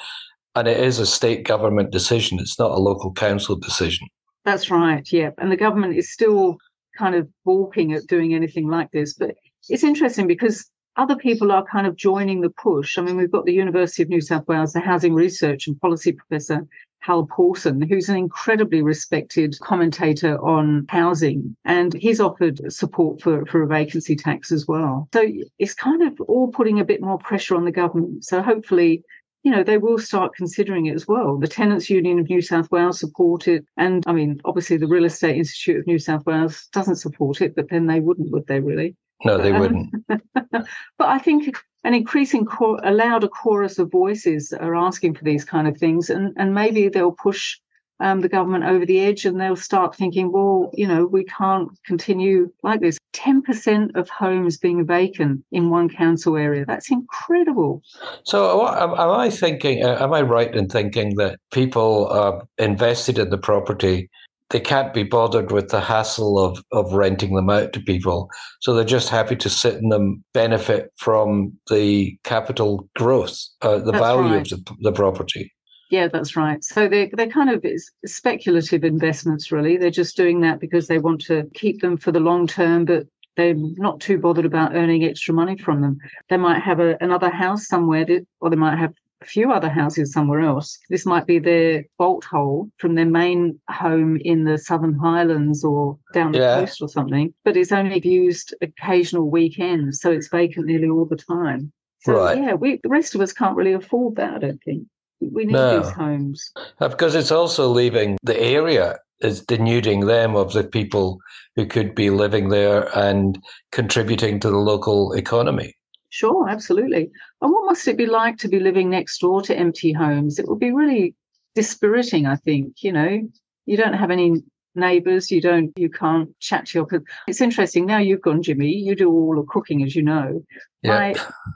and 0.56 0.68
it 0.68 0.80
is 0.80 1.00
a 1.00 1.06
state 1.06 1.46
government 1.46 1.92
decision. 1.92 2.40
It's 2.40 2.58
not 2.58 2.72
a 2.72 2.80
local 2.80 3.14
council 3.14 3.56
decision. 3.56 4.08
That's 4.46 4.72
right. 4.72 5.08
Yeah, 5.12 5.32
and 5.38 5.52
the 5.52 5.58
government 5.58 5.96
is 5.96 6.12
still 6.12 6.58
kind 6.98 7.16
of 7.16 7.28
balking 7.46 7.94
at 7.94 8.08
doing 8.08 8.34
anything 8.34 8.68
like 8.68 8.92
this. 8.92 9.14
But 9.14 9.36
it's 9.70 9.84
interesting 9.84 10.28
because 10.28 10.70
other 10.96 11.16
people 11.16 11.52
are 11.52 11.66
kind 11.66 11.88
of 11.88 11.96
joining 11.96 12.42
the 12.42 12.50
push. 12.50 12.98
I 12.98 13.02
mean, 13.02 13.18
we've 13.18 13.32
got 13.32 13.46
the 13.46 13.54
University 13.54 14.04
of 14.04 14.10
New 14.10 14.22
South 14.22 14.48
Wales, 14.48 14.74
the 14.74 14.80
housing 14.80 15.14
research 15.14 15.68
and 15.68 15.80
policy 15.80 16.12
professor 16.12 16.68
Hal 17.04 17.26
Pawson, 17.26 17.82
who's 17.82 18.08
an 18.08 18.16
incredibly 18.16 18.82
respected 18.82 19.56
commentator 19.62 20.38
on 20.44 20.86
housing, 20.88 21.56
and 21.66 21.94
he's 21.94 22.22
offered 22.22 22.72
support 22.72 23.22
for, 23.22 23.46
for 23.46 23.62
a 23.62 23.68
vacancy 23.68 24.16
tax 24.16 24.54
as 24.54 24.68
well. 24.68 25.10
So 25.14 25.28
it's 25.60 25.74
kind 25.74 26.02
of 26.02 26.20
all 26.22 26.48
putting 26.48 26.80
a 26.80 26.86
bit 26.86 27.02
more 27.02 27.18
pressure 27.18 27.56
on 27.56 27.66
the 27.66 27.72
government. 27.72 28.24
So 28.24 28.42
hopefully, 28.42 29.04
you 29.44 29.52
know, 29.52 29.64
they 29.64 29.78
will 29.78 29.98
start 29.98 30.34
considering 30.34 30.86
it 30.86 30.96
as 30.96 31.06
well. 31.06 31.38
The 31.38 31.48
Tenants 31.48 31.90
Union 31.90 32.20
of 32.20 32.30
New 32.30 32.42
South 32.42 32.72
Wales 32.72 33.02
support 33.02 33.50
it. 33.50 33.66
And 33.76 34.02
I 34.08 34.14
mean, 34.14 34.40
obviously 34.46 34.78
the 34.78 34.88
Real 34.88 35.04
Estate 35.04 35.36
Institute 35.36 35.80
of 35.80 35.88
New 35.88 36.00
South 36.00 36.26
Wales 36.26 36.70
doesn't 36.72 36.96
support 36.96 37.42
it, 37.42 37.54
but 37.54 37.70
then 37.70 37.88
they 37.88 38.00
wouldn't, 38.00 38.32
would 38.32 38.48
they 38.48 38.62
really? 38.62 38.96
No, 39.26 39.38
they 39.38 39.52
wouldn't. 39.60 39.94
but 40.08 40.66
I 41.00 41.20
think 41.20 41.54
an 41.84 41.94
increasing 41.94 42.46
cor- 42.46 42.80
a 42.84 42.92
louder 42.92 43.28
chorus 43.28 43.78
of 43.80 43.92
voices 43.92 44.54
are 44.54 44.76
asking 44.76 45.16
for 45.16 45.24
these 45.24 45.46
kind 45.46 45.68
of 45.68 45.78
things, 45.78 46.10
and 46.10 46.34
and 46.38 46.54
maybe 46.54 46.90
they'll 46.90 47.12
push 47.12 47.58
um, 48.00 48.22
the 48.22 48.30
government 48.30 48.64
over 48.66 48.86
the 48.86 49.00
edge, 49.00 49.26
and 49.26 49.40
they'll 49.40 49.56
start 49.56 49.96
thinking, 49.96 50.32
well, 50.32 50.72
you 50.74 50.88
know, 50.88 51.06
we 51.06 51.24
can't 51.26 51.70
continue 51.86 52.52
like 52.64 52.82
this. 52.82 52.98
Ten 53.12 53.42
percent 53.42 53.96
of 53.96 54.10
homes 54.10 54.58
being 54.58 54.86
vacant 54.86 55.44
in 55.52 55.70
one 55.70 55.90
council 55.90 56.38
area—that's 56.38 56.92
incredible. 56.92 57.82
So, 58.24 58.68
am, 58.68 58.92
am 58.92 59.10
I 59.12 59.30
thinking? 59.30 59.84
Uh, 59.84 59.98
am 60.00 60.14
I 60.14 60.22
right 60.22 60.54
in 60.54 60.68
thinking 60.68 61.16
that 61.18 61.40
people 61.52 62.08
are 62.08 62.48
invested 62.58 63.20
in 63.20 63.30
the 63.30 63.38
property? 63.38 64.10
They 64.50 64.60
can't 64.60 64.94
be 64.94 65.04
bothered 65.04 65.52
with 65.52 65.70
the 65.70 65.82
hassle 65.82 66.38
of, 66.38 66.64
of 66.72 66.94
renting 66.94 67.34
them 67.36 67.50
out 67.50 67.74
to 67.74 67.80
people. 67.80 68.30
So 68.62 68.74
they're 68.74 68.84
just 68.84 69.10
happy 69.10 69.36
to 69.38 69.50
sit 69.50 69.76
in 69.76 69.90
them, 69.90 70.24
benefit 70.34 70.92
from 70.98 71.54
the 71.70 72.18
capital 72.24 72.88
growth, 72.96 73.38
uh, 73.62 73.80
the 73.80 73.92
that's 73.92 74.04
value 74.04 74.36
right. 74.36 74.52
of 74.52 74.66
the, 74.66 74.76
the, 74.82 74.92
property. 74.92 75.52
Yeah, 75.90 76.08
that's 76.08 76.36
right. 76.36 76.64
So 76.64 76.88
they're, 76.88 77.10
they're 77.14 77.28
kind 77.28 77.50
of 77.50 77.66
speculative 78.06 78.84
investments, 78.84 79.52
really. 79.52 79.78
They're 79.78 79.90
just 79.90 80.18
doing 80.18 80.42
that 80.42 80.60
because 80.60 80.88
they 80.88 81.00
want 81.00 81.22
to 81.22 81.50
keep 81.54 81.82
them 81.82 81.98
for 81.98 82.12
the 82.12 82.20
long 82.20 82.48
term, 82.48 82.86
but 82.86 83.08
they're 83.36 83.56
not 83.56 84.00
too 84.00 84.20
bothered 84.20 84.46
about 84.46 84.76
earning 84.76 85.04
extra 85.04 85.34
money 85.34 85.58
from 85.58 85.82
them. 85.82 85.98
They 86.30 86.38
might 86.38 86.62
have 86.62 86.80
a, 86.80 86.98
another 87.02 87.32
house 87.32 87.68
somewhere, 87.68 88.06
that, 88.06 88.26
or 88.40 88.50
they 88.50 88.56
might 88.56 88.78
have 88.78 88.94
a 89.24 89.28
few 89.28 89.52
other 89.52 89.70
houses 89.70 90.12
somewhere 90.12 90.42
else. 90.42 90.78
This 90.90 91.06
might 91.06 91.26
be 91.26 91.40
their 91.40 91.86
bolt 91.98 92.26
hole 92.26 92.70
from 92.78 92.96
their 92.96 93.06
main 93.06 93.60
home 93.70 94.18
in 94.18 94.44
the 94.44 94.58
Southern 94.58 94.94
Highlands 94.94 95.64
or 95.64 95.98
down 96.14 96.34
the 96.34 96.40
yeah. 96.40 96.60
coast 96.60 96.82
or 96.82 96.90
something, 96.90 97.34
but 97.44 97.58
it's 97.58 97.72
only 97.72 98.00
used 98.08 98.54
occasional 98.62 99.30
weekends, 99.30 100.02
so 100.02 100.12
it's 100.12 100.28
vacant 100.28 100.68
nearly 100.68 100.90
all 100.90 101.06
the 101.06 101.16
time. 101.16 101.72
So 102.02 102.14
right. 102.14 102.38
yeah, 102.38 102.54
we 102.54 102.80
the 102.84 102.90
rest 102.90 103.16
of 103.16 103.22
us 103.22 103.32
can't 103.32 103.56
really 103.56 103.74
afford 103.74 104.18
that. 104.18 104.36
I 104.36 104.40
don't 104.40 104.64
think 104.64 104.88
we 105.22 105.46
need 105.46 105.54
no. 105.54 105.80
these 105.80 105.92
homes 105.94 106.52
uh, 106.82 106.90
because 106.90 107.16
it's 107.16 107.32
also 107.32 107.70
leaving 107.70 108.18
the 108.24 108.38
area 108.40 109.00
is 109.22 109.42
denuding 109.46 110.06
them 110.06 110.36
of 110.36 110.52
the 110.52 110.66
people 110.66 111.18
who 111.56 111.66
could 111.66 111.96
be 111.96 112.10
living 112.10 112.50
there 112.50 112.96
and 112.98 113.42
contributing 113.72 114.40
to 114.42 114.50
the 114.50 114.58
local 114.58 115.14
economy. 115.14 115.78
Sure, 116.14 116.48
absolutely. 116.48 117.10
And 117.42 117.52
what 117.52 117.66
must 117.66 117.88
it 117.88 117.98
be 117.98 118.06
like 118.06 118.38
to 118.38 118.48
be 118.48 118.60
living 118.60 118.88
next 118.88 119.18
door 119.18 119.42
to 119.42 119.58
empty 119.58 119.92
homes? 119.92 120.38
It 120.38 120.48
would 120.48 120.60
be 120.60 120.72
really 120.72 121.16
dispiriting, 121.56 122.28
I 122.28 122.36
think. 122.36 122.84
You 122.84 122.92
know, 122.92 123.22
you 123.66 123.78
don't 123.78 123.96
have 123.96 124.12
any 124.12 124.44
neighbors, 124.76 125.32
you 125.32 125.42
don't, 125.42 125.72
you 125.76 125.90
can't 125.90 126.30
chat 126.40 126.68
to 126.68 126.78
your. 126.78 127.04
It's 127.28 127.42
interesting. 127.42 127.88
Now 127.88 127.98
you've 127.98 128.22
gone, 128.22 128.44
Jimmy. 128.44 128.72
You 128.72 128.96
do 128.96 129.10
all 129.10 129.36
the 129.36 129.42
cooking, 129.50 129.82
as 129.82 129.96
you 129.96 130.04
know. 130.04 130.44
My 130.84 131.16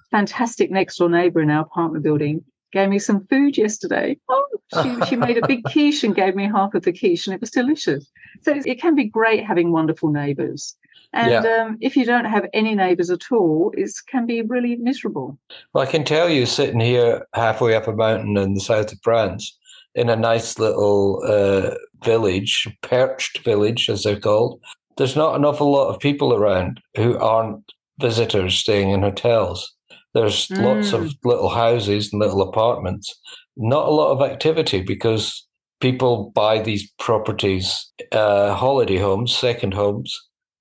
fantastic 0.09 0.71
next 0.71 0.97
door 0.97 1.09
neighbor 1.09 1.39
in 1.39 1.51
our 1.51 1.61
apartment 1.61 2.03
building 2.03 2.43
gave 2.71 2.89
me 2.89 2.97
some 2.97 3.27
food 3.27 3.59
yesterday. 3.59 4.17
Oh, 4.27 4.43
she, 4.81 5.05
she 5.05 5.15
made 5.17 5.37
a 5.37 5.45
big 5.45 5.63
quiche 5.71 6.03
and 6.03 6.15
gave 6.15 6.33
me 6.33 6.49
half 6.49 6.73
of 6.73 6.81
the 6.81 6.93
quiche, 6.93 7.27
and 7.27 7.35
it 7.35 7.41
was 7.41 7.51
delicious. 7.51 8.09
So 8.41 8.59
it 8.65 8.81
can 8.81 8.95
be 8.95 9.05
great 9.05 9.45
having 9.45 9.71
wonderful 9.71 10.09
neighbors. 10.09 10.75
And 11.13 11.31
yeah. 11.31 11.63
um, 11.63 11.77
if 11.81 11.95
you 11.95 12.05
don't 12.05 12.25
have 12.25 12.45
any 12.53 12.75
neighbours 12.75 13.09
at 13.09 13.31
all, 13.31 13.71
it 13.75 13.89
can 14.09 14.25
be 14.25 14.41
really 14.41 14.75
miserable. 14.75 15.37
Well, 15.73 15.83
I 15.87 15.89
can 15.89 16.03
tell 16.03 16.29
you, 16.29 16.45
sitting 16.45 16.79
here 16.79 17.25
halfway 17.33 17.75
up 17.75 17.87
a 17.87 17.93
mountain 17.93 18.37
in 18.37 18.53
the 18.53 18.59
south 18.59 18.91
of 18.91 18.99
France, 19.03 19.57
in 19.95 20.09
a 20.09 20.15
nice 20.15 20.59
little 20.59 21.23
uh, 21.25 21.75
village, 22.03 22.67
perched 22.81 23.39
village 23.43 23.89
as 23.89 24.03
they're 24.03 24.19
called, 24.19 24.61
there's 24.97 25.15
not 25.15 25.35
an 25.35 25.45
awful 25.45 25.71
lot 25.71 25.89
of 25.89 25.99
people 25.99 26.33
around 26.33 26.81
who 26.95 27.17
aren't 27.17 27.63
visitors 27.99 28.55
staying 28.55 28.91
in 28.91 29.01
hotels. 29.01 29.73
There's 30.13 30.47
mm. 30.47 30.61
lots 30.61 30.93
of 30.93 31.01
mm. 31.01 31.15
little 31.23 31.49
houses 31.49 32.11
and 32.11 32.19
little 32.19 32.41
apartments. 32.41 33.19
Not 33.55 33.87
a 33.87 33.91
lot 33.91 34.11
of 34.11 34.29
activity 34.29 34.81
because 34.81 35.47
people 35.79 36.31
buy 36.35 36.59
these 36.59 36.91
properties, 36.99 37.91
uh, 38.11 38.53
holiday 38.53 38.97
homes, 38.97 39.35
second 39.35 39.73
homes, 39.73 40.15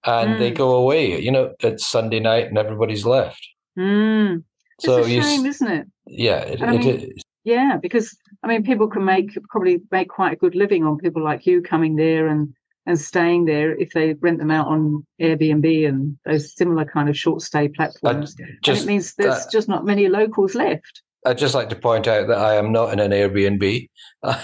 and 0.07 0.35
mm. 0.35 0.39
they 0.39 0.51
go 0.51 0.75
away. 0.75 1.21
You 1.21 1.33
know, 1.33 1.55
it's 1.61 1.87
Sunday 1.87 2.21
night 2.21 2.47
and 2.47 2.59
everybody's 2.59 3.05
left. 3.05 3.47
Mm. 3.79 4.45
So 4.81 4.99
it's 4.99 5.09
a 5.09 5.11
shame, 5.23 5.45
you, 5.45 5.51
isn't 5.51 5.71
it? 5.71 5.87
Yeah, 6.07 6.39
it, 6.41 6.63
I 6.63 6.71
mean, 6.71 6.83
it 6.83 7.03
is. 7.03 7.23
Yeah, 7.45 7.79
because 7.81 8.17
I 8.43 8.49
mean, 8.49 8.65
people 8.65 8.89
can 8.89 9.05
make 9.05 9.37
probably 9.49 9.81
make 9.91 10.09
quite 10.09 10.33
a 10.33 10.37
good 10.37 10.55
living 10.55 10.85
on 10.85 10.99
people 10.99 11.23
like 11.23 11.47
you 11.47 11.63
coming 11.63 11.97
there 11.97 12.29
and 12.29 12.55
and 12.87 12.99
staying 12.99 13.45
there 13.47 13.75
if 13.75 13.91
they 13.93 14.15
rent 14.15 14.39
them 14.39 14.51
out 14.51 14.69
on 14.69 15.05
Airbnb 15.21 15.89
and 15.89 16.17
those 16.25 16.55
similar 16.55 16.85
kind 16.85 17.09
of 17.09 17.19
short 17.19 17.43
stay 17.43 17.69
platforms. 17.69 18.37
Just, 18.63 18.83
and 18.83 18.89
it 18.89 18.93
means 18.93 19.15
there's 19.15 19.47
uh, 19.47 19.51
just 19.51 19.69
not 19.69 19.85
many 19.85 20.09
locals 20.09 20.55
left. 20.55 21.03
I'd 21.27 21.39
just 21.39 21.55
like 21.55 21.69
to 21.71 21.77
point 21.77 22.07
out 22.07 22.29
that 22.29 22.39
I 22.39 22.55
am 22.55 22.71
not 22.71 22.93
in 22.93 23.01
an 23.01 23.11
Airbnb. 23.11 23.89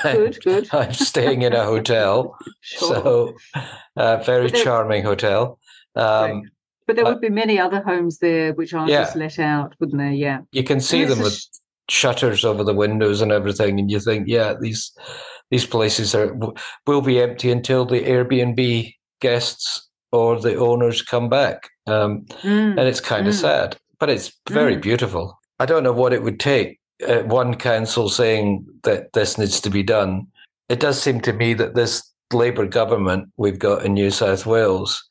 Good, 0.02 0.38
good. 0.44 0.68
I'm 0.74 0.92
staying 0.92 1.42
in 1.42 1.52
a 1.52 1.64
hotel. 1.64 2.36
sure. 2.60 2.88
So, 2.88 3.34
uh, 3.96 4.16
very 4.18 4.50
charming 4.50 5.04
hotel. 5.04 5.58
Um, 5.94 6.42
but 6.86 6.96
there 6.96 7.04
would 7.04 7.20
be 7.20 7.30
many 7.30 7.60
other 7.60 7.80
homes 7.82 8.18
there 8.18 8.52
which 8.54 8.74
aren't 8.74 8.90
yeah. 8.90 9.04
just 9.04 9.16
let 9.16 9.38
out, 9.38 9.74
wouldn't 9.78 9.98
there? 9.98 10.10
Yeah. 10.10 10.40
You 10.50 10.64
can 10.64 10.80
see 10.80 11.04
them 11.04 11.20
with 11.20 11.34
sh- 11.34 11.46
shutters 11.88 12.44
over 12.44 12.64
the 12.64 12.74
windows 12.74 13.20
and 13.20 13.30
everything, 13.30 13.78
and 13.78 13.88
you 13.90 14.00
think, 14.00 14.26
yeah, 14.26 14.54
these 14.60 14.92
these 15.50 15.64
places 15.64 16.14
are 16.14 16.36
will 16.86 17.00
be 17.00 17.20
empty 17.20 17.52
until 17.52 17.84
the 17.84 18.02
Airbnb 18.02 18.92
guests 19.20 19.88
or 20.10 20.40
the 20.40 20.56
owners 20.56 21.00
come 21.00 21.28
back. 21.28 21.70
Um, 21.86 22.26
mm. 22.42 22.70
And 22.70 22.80
it's 22.80 23.00
kind 23.00 23.28
of 23.28 23.34
mm. 23.34 23.40
sad, 23.40 23.76
but 24.00 24.10
it's 24.10 24.32
very 24.48 24.76
mm. 24.76 24.82
beautiful. 24.82 25.38
I 25.62 25.66
don't 25.66 25.84
know 25.84 25.92
what 25.92 26.12
it 26.12 26.24
would 26.24 26.40
take. 26.40 26.80
Uh, 27.06 27.20
one 27.20 27.54
council 27.54 28.08
saying 28.08 28.66
that 28.82 29.12
this 29.12 29.38
needs 29.38 29.60
to 29.60 29.70
be 29.70 29.84
done. 29.84 30.26
It 30.68 30.80
does 30.80 31.00
seem 31.00 31.20
to 31.20 31.32
me 31.32 31.54
that 31.54 31.76
this 31.76 32.02
Labour 32.32 32.66
government 32.66 33.28
we've 33.36 33.60
got 33.60 33.84
in 33.84 33.94
New 33.94 34.10
South 34.10 34.44
Wales, 34.44 35.04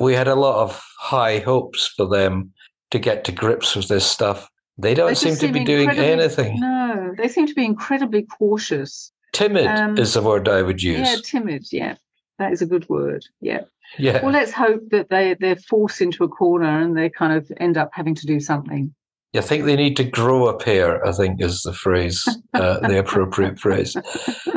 we 0.00 0.14
had 0.14 0.26
a 0.26 0.34
lot 0.34 0.62
of 0.62 0.82
high 0.98 1.40
hopes 1.40 1.86
for 1.86 2.08
them 2.08 2.50
to 2.92 2.98
get 2.98 3.24
to 3.24 3.32
grips 3.32 3.76
with 3.76 3.88
this 3.88 4.06
stuff. 4.06 4.48
They 4.78 4.94
don't 4.94 5.08
they 5.08 5.14
seem 5.14 5.36
to 5.36 5.52
be 5.52 5.64
doing 5.64 5.90
anything. 5.90 6.58
No, 6.58 7.14
they 7.18 7.28
seem 7.28 7.46
to 7.46 7.54
be 7.54 7.66
incredibly 7.66 8.22
cautious. 8.22 9.12
Timid 9.32 9.66
um, 9.66 9.98
is 9.98 10.14
the 10.14 10.22
word 10.22 10.48
I 10.48 10.62
would 10.62 10.82
use. 10.82 11.06
Yeah, 11.06 11.16
timid. 11.22 11.70
Yeah, 11.70 11.96
that 12.38 12.52
is 12.54 12.62
a 12.62 12.66
good 12.66 12.88
word. 12.88 13.26
Yeah. 13.42 13.64
Yeah. 13.98 14.22
Well, 14.22 14.32
let's 14.32 14.52
hope 14.52 14.88
that 14.92 15.10
they 15.10 15.36
they're 15.38 15.56
forced 15.56 16.00
into 16.00 16.24
a 16.24 16.28
corner 16.28 16.80
and 16.80 16.96
they 16.96 17.10
kind 17.10 17.34
of 17.34 17.52
end 17.58 17.76
up 17.76 17.90
having 17.92 18.14
to 18.14 18.26
do 18.26 18.40
something. 18.40 18.94
You 19.32 19.42
think 19.42 19.64
they 19.64 19.76
need 19.76 19.96
to 19.96 20.04
grow 20.04 20.48
a 20.48 20.58
pair? 20.58 21.06
I 21.06 21.12
think 21.12 21.40
is 21.40 21.62
the 21.62 21.72
phrase, 21.72 22.26
uh, 22.52 22.80
the 22.80 22.98
appropriate 22.98 23.60
phrase. 23.60 23.94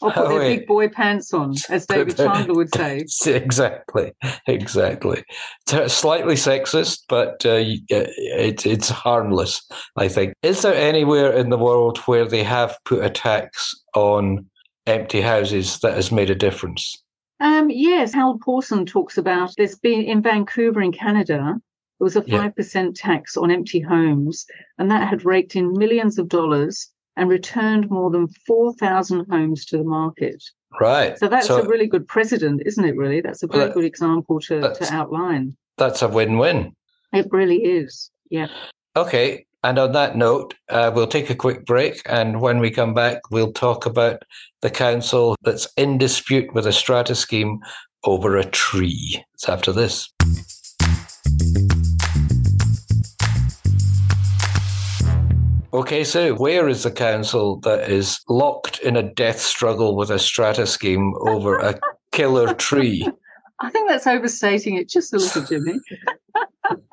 or 0.00 0.12
put 0.12 0.28
their 0.28 0.40
big 0.40 0.66
boy 0.66 0.88
pants 0.88 1.32
on, 1.32 1.54
as 1.70 1.86
David 1.86 2.16
Chandler 2.16 2.54
would 2.54 2.74
say. 2.74 3.04
Exactly, 3.38 4.12
exactly. 4.46 5.24
Slightly 5.66 6.34
sexist, 6.34 7.00
but 7.08 7.44
uh, 7.46 7.60
it, 7.88 8.66
it's 8.66 8.88
harmless. 8.88 9.66
I 9.96 10.08
think. 10.08 10.34
Is 10.42 10.62
there 10.62 10.74
anywhere 10.74 11.32
in 11.32 11.50
the 11.50 11.58
world 11.58 11.98
where 11.98 12.26
they 12.26 12.44
have 12.44 12.76
put 12.84 13.04
a 13.04 13.10
tax 13.10 13.74
on 13.94 14.46
empty 14.86 15.20
houses 15.20 15.78
that 15.80 15.94
has 15.94 16.12
made 16.12 16.30
a 16.30 16.34
difference? 16.34 17.02
Um, 17.40 17.70
yes, 17.70 18.12
Hal 18.12 18.38
Pawson 18.38 18.84
talks 18.84 19.16
about 19.16 19.54
there's 19.56 19.78
been 19.78 20.02
in 20.02 20.22
Vancouver 20.22 20.82
in 20.82 20.92
Canada, 20.92 21.54
there 21.98 22.04
was 22.04 22.16
a 22.16 22.22
5% 22.22 22.94
tax 22.94 23.36
on 23.36 23.50
empty 23.50 23.80
homes, 23.80 24.46
and 24.78 24.90
that 24.90 25.08
had 25.08 25.24
raked 25.24 25.56
in 25.56 25.72
millions 25.72 26.18
of 26.18 26.28
dollars 26.28 26.88
and 27.16 27.28
returned 27.28 27.90
more 27.90 28.10
than 28.10 28.28
4,000 28.46 29.26
homes 29.28 29.64
to 29.66 29.78
the 29.78 29.84
market. 29.84 30.42
Right. 30.80 31.18
So 31.18 31.26
that's 31.28 31.48
So 31.48 31.60
a 31.62 31.66
really 31.66 31.88
good 31.88 32.06
precedent, 32.06 32.62
isn't 32.64 32.84
it, 32.84 32.96
really? 32.96 33.20
That's 33.20 33.42
a 33.42 33.48
very 33.48 33.64
Well, 33.64 33.74
good 33.74 33.84
example 33.84 34.38
to, 34.40 34.60
to 34.74 34.92
outline. 34.92 35.56
that's 35.76 36.02
a 36.02 36.08
win-win. 36.08 36.72
It 37.12 37.26
really 37.30 37.64
is. 37.64 38.10
Yeah. 38.30 38.46
Okay. 38.94 39.46
And 39.64 39.78
on 39.78 39.90
that 39.92 40.16
note, 40.16 40.54
uh, 40.68 40.92
we'll 40.94 41.08
take 41.08 41.30
a 41.30 41.34
quick 41.34 41.64
break. 41.66 42.00
And 42.06 42.40
when 42.40 42.60
we 42.60 42.70
come 42.70 42.94
back, 42.94 43.22
we'll 43.32 43.52
talk 43.52 43.86
about 43.86 44.22
the 44.62 44.70
council 44.70 45.34
that's 45.42 45.66
in 45.76 45.98
dispute 45.98 46.54
with 46.54 46.66
a 46.66 46.72
strata 46.72 47.16
scheme 47.16 47.58
over 48.04 48.36
a 48.36 48.44
tree. 48.44 49.24
It's 49.34 49.48
after 49.48 49.72
this. 49.72 50.08
Okay, 55.72 56.02
so 56.02 56.34
where 56.34 56.66
is 56.66 56.82
the 56.84 56.90
council 56.90 57.60
that 57.60 57.90
is 57.90 58.20
locked 58.28 58.78
in 58.80 58.96
a 58.96 59.02
death 59.02 59.38
struggle 59.38 59.96
with 59.96 60.10
a 60.10 60.18
strata 60.18 60.66
scheme 60.66 61.12
over 61.20 61.58
a 61.58 61.78
killer 62.10 62.54
tree? 62.54 63.06
I 63.60 63.68
think 63.68 63.88
that's 63.88 64.06
overstating 64.06 64.76
it 64.76 64.88
just 64.88 65.12
a 65.12 65.18
little, 65.18 65.44
Jimmy. 65.44 65.78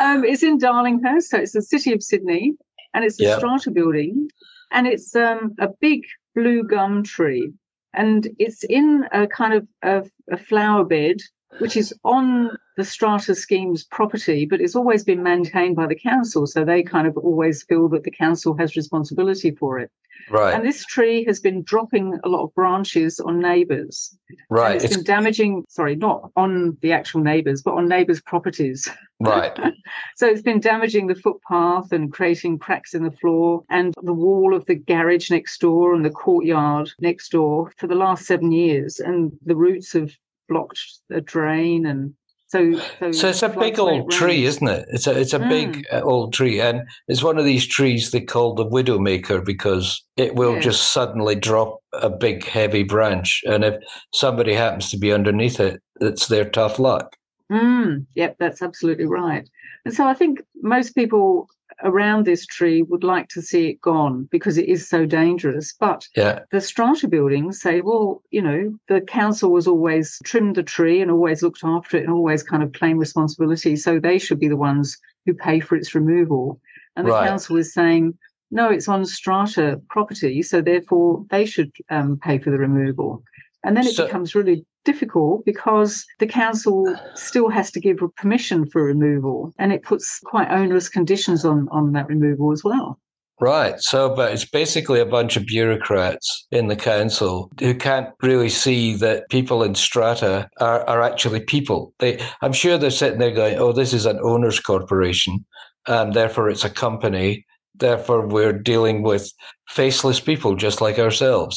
um, 0.00 0.24
it's 0.24 0.42
in 0.42 0.58
Darlinghurst, 0.58 1.24
so 1.24 1.38
it's 1.38 1.52
the 1.52 1.62
city 1.62 1.92
of 1.92 2.02
Sydney, 2.02 2.54
and 2.94 3.04
it's 3.04 3.20
a 3.20 3.24
Yeah. 3.24 3.36
strata 3.36 3.70
building, 3.70 4.28
and 4.72 4.88
it's 4.88 5.14
um, 5.14 5.54
a 5.60 5.68
big 5.80 6.02
blue 6.34 6.64
gum 6.64 7.04
tree, 7.04 7.52
and 7.94 8.28
it's 8.38 8.64
in 8.64 9.04
a 9.12 9.28
kind 9.28 9.54
of 9.54 9.68
a, 9.82 10.04
a 10.32 10.36
flower 10.36 10.84
bed, 10.84 11.18
which 11.58 11.76
is 11.76 11.92
on 12.04 12.56
the 12.76 12.84
strata 12.84 13.34
scheme's 13.34 13.84
property, 13.84 14.46
but 14.46 14.60
it's 14.60 14.76
always 14.76 15.04
been 15.04 15.22
maintained 15.22 15.76
by 15.76 15.86
the 15.86 15.98
council, 15.98 16.46
so 16.46 16.64
they 16.64 16.82
kind 16.82 17.06
of 17.06 17.16
always 17.16 17.62
feel 17.64 17.88
that 17.88 18.04
the 18.04 18.10
council 18.10 18.56
has 18.56 18.76
responsibility 18.76 19.50
for 19.50 19.78
it. 19.78 19.90
Right, 20.30 20.54
And 20.54 20.64
this 20.64 20.84
tree 20.84 21.24
has 21.24 21.40
been 21.40 21.62
dropping 21.62 22.18
a 22.22 22.28
lot 22.28 22.44
of 22.44 22.54
branches 22.54 23.20
on 23.20 23.40
neighbours. 23.40 24.16
Right, 24.48 24.76
it's 24.76 24.84
it's 24.84 24.96
been 24.96 25.04
damaging, 25.04 25.64
sorry, 25.68 25.96
not 25.96 26.30
on 26.36 26.76
the 26.82 26.92
actual 26.92 27.20
neighbours, 27.20 27.62
but 27.62 27.74
on 27.74 27.88
neighbours' 27.88 28.20
properties. 28.20 28.88
right. 29.20 29.58
So 30.16 30.26
it's 30.26 30.42
been 30.42 30.60
damaging 30.60 31.08
the 31.08 31.16
footpath 31.16 31.90
and 31.90 32.12
creating 32.12 32.58
cracks 32.58 32.94
in 32.94 33.02
the 33.02 33.10
floor 33.10 33.64
and 33.70 33.92
the 34.02 34.12
wall 34.12 34.54
of 34.54 34.64
the 34.66 34.76
garage 34.76 35.30
next 35.30 35.60
door 35.60 35.94
and 35.94 36.04
the 36.04 36.10
courtyard 36.10 36.90
next 37.00 37.30
door 37.30 37.72
for 37.76 37.88
the 37.88 37.96
last 37.96 38.26
seven 38.26 38.52
years. 38.52 39.00
And 39.00 39.32
the 39.44 39.56
roots 39.56 39.92
have 39.94 40.12
blocked 40.50 40.78
a 41.10 41.22
drain 41.22 41.86
and 41.86 42.12
so 42.48 42.72
so, 42.98 43.12
So 43.12 43.28
it's 43.28 43.42
a 43.44 43.48
big 43.48 43.76
floods 43.76 43.80
when 43.80 43.94
it 43.94 44.00
old 44.00 44.10
tree, 44.10 44.44
isn't 44.44 44.66
it? 44.68 44.84
It's 44.90 45.06
a 45.06 45.18
it's 45.18 45.32
a 45.32 45.38
big 45.38 45.86
uh, 45.92 46.00
old 46.00 46.32
tree, 46.32 46.60
and 46.60 46.82
it's 47.06 47.22
one 47.22 47.38
of 47.38 47.44
these 47.44 47.64
trees 47.64 48.10
they 48.10 48.20
call 48.22 48.54
the 48.56 48.66
widowmaker 48.66 49.44
because 49.44 50.04
it 50.16 50.34
will 50.34 50.54
Yes. 50.54 50.64
just 50.64 50.92
suddenly 50.92 51.36
drop 51.36 51.78
a 51.92 52.10
big 52.10 52.44
heavy 52.44 52.82
branch, 52.82 53.44
and 53.46 53.64
if 53.64 53.76
somebody 54.12 54.52
happens 54.52 54.90
to 54.90 54.98
be 54.98 55.12
underneath 55.12 55.60
it, 55.60 55.80
it's 56.00 56.26
their 56.26 56.44
tough 56.50 56.80
luck. 56.80 57.14
Mm, 57.52 58.06
yep, 58.16 58.34
that's 58.40 58.62
absolutely 58.62 59.06
right. 59.06 59.48
And 59.84 59.94
so 59.94 60.08
I 60.08 60.14
think 60.14 60.42
most 60.60 60.96
people 60.96 61.48
around 61.82 62.24
this 62.24 62.46
tree 62.46 62.82
would 62.82 63.04
like 63.04 63.28
to 63.28 63.42
see 63.42 63.68
it 63.68 63.80
gone 63.80 64.28
because 64.30 64.58
it 64.58 64.68
is 64.68 64.88
so 64.88 65.06
dangerous. 65.06 65.74
But 65.78 66.06
Yeah, 66.16 66.40
the 66.50 66.60
strata 66.60 67.08
buildings 67.08 67.60
say, 67.60 67.80
well, 67.80 68.22
you 68.30 68.42
know, 68.42 68.78
the 68.88 69.00
council 69.00 69.50
was 69.50 69.66
always 69.66 70.18
trimmed 70.24 70.56
the 70.56 70.62
tree 70.62 71.00
and 71.00 71.10
always 71.10 71.42
looked 71.42 71.64
after 71.64 71.96
it 71.96 72.04
and 72.04 72.12
always 72.12 72.42
kind 72.42 72.62
of 72.62 72.72
claimed 72.72 73.00
responsibility. 73.00 73.76
So 73.76 73.98
they 73.98 74.18
should 74.18 74.40
be 74.40 74.48
the 74.48 74.56
ones 74.56 74.96
who 75.26 75.34
pay 75.34 75.60
for 75.60 75.76
its 75.76 75.94
removal. 75.94 76.60
And 76.96 77.06
the 77.06 77.12
Right. 77.12 77.28
council 77.28 77.56
is 77.56 77.72
saying, 77.72 78.18
no, 78.50 78.68
it's 78.68 78.88
on 78.88 79.04
strata 79.04 79.80
property. 79.88 80.42
So 80.42 80.60
therefore 80.60 81.24
they 81.30 81.44
should 81.46 81.70
um, 81.88 82.18
pay 82.18 82.38
for 82.38 82.50
the 82.50 82.58
removal. 82.58 83.22
And 83.64 83.76
then 83.76 83.86
it 83.86 83.94
So- 83.94 84.06
becomes 84.06 84.34
really 84.34 84.64
difficult 84.84 85.44
because 85.44 86.06
the 86.18 86.26
council 86.26 86.96
still 87.14 87.50
has 87.50 87.70
to 87.72 87.80
give 87.80 87.98
permission 88.16 88.64
for 88.70 88.82
removal 88.82 89.52
and 89.58 89.72
it 89.72 89.82
puts 89.82 90.18
quite 90.24 90.50
onerous 90.50 90.88
conditions 90.88 91.44
on, 91.44 91.68
on 91.70 91.92
that 91.92 92.08
removal 92.08 92.50
as 92.52 92.64
well. 92.64 92.98
right. 93.42 93.80
So, 93.80 94.14
but 94.14 94.32
it's 94.32 94.44
basically 94.44 95.00
a 95.00 95.06
bunch 95.06 95.36
of 95.36 95.46
bureaucrats 95.46 96.46
in 96.50 96.68
the 96.68 96.76
council 96.76 97.50
who 97.58 97.74
can't 97.74 98.08
really 98.22 98.50
see 98.50 98.94
that 98.96 99.28
people 99.30 99.62
in 99.62 99.74
strata 99.74 100.48
are, 100.60 100.86
are 100.88 101.02
actually 101.02 101.40
people. 101.40 101.92
They, 102.00 102.18
I'm 102.42 102.52
sure 102.52 102.76
they're 102.78 102.90
sitting 102.90 103.18
there 103.18 103.30
going, 103.30 103.56
"Oh, 103.58 103.72
this 103.72 103.92
is 103.94 104.04
an 104.06 104.18
owners' 104.22 104.60
corporation, 104.60 105.44
and 105.86 106.12
therefore 106.14 106.50
it's 106.50 106.64
a 106.64 106.70
company." 106.70 107.46
Therefore, 107.74 108.26
we're 108.26 108.52
dealing 108.52 109.02
with 109.02 109.32
faceless 109.68 110.20
people 110.20 110.54
just 110.54 110.82
like 110.82 110.98
ourselves. 110.98 111.56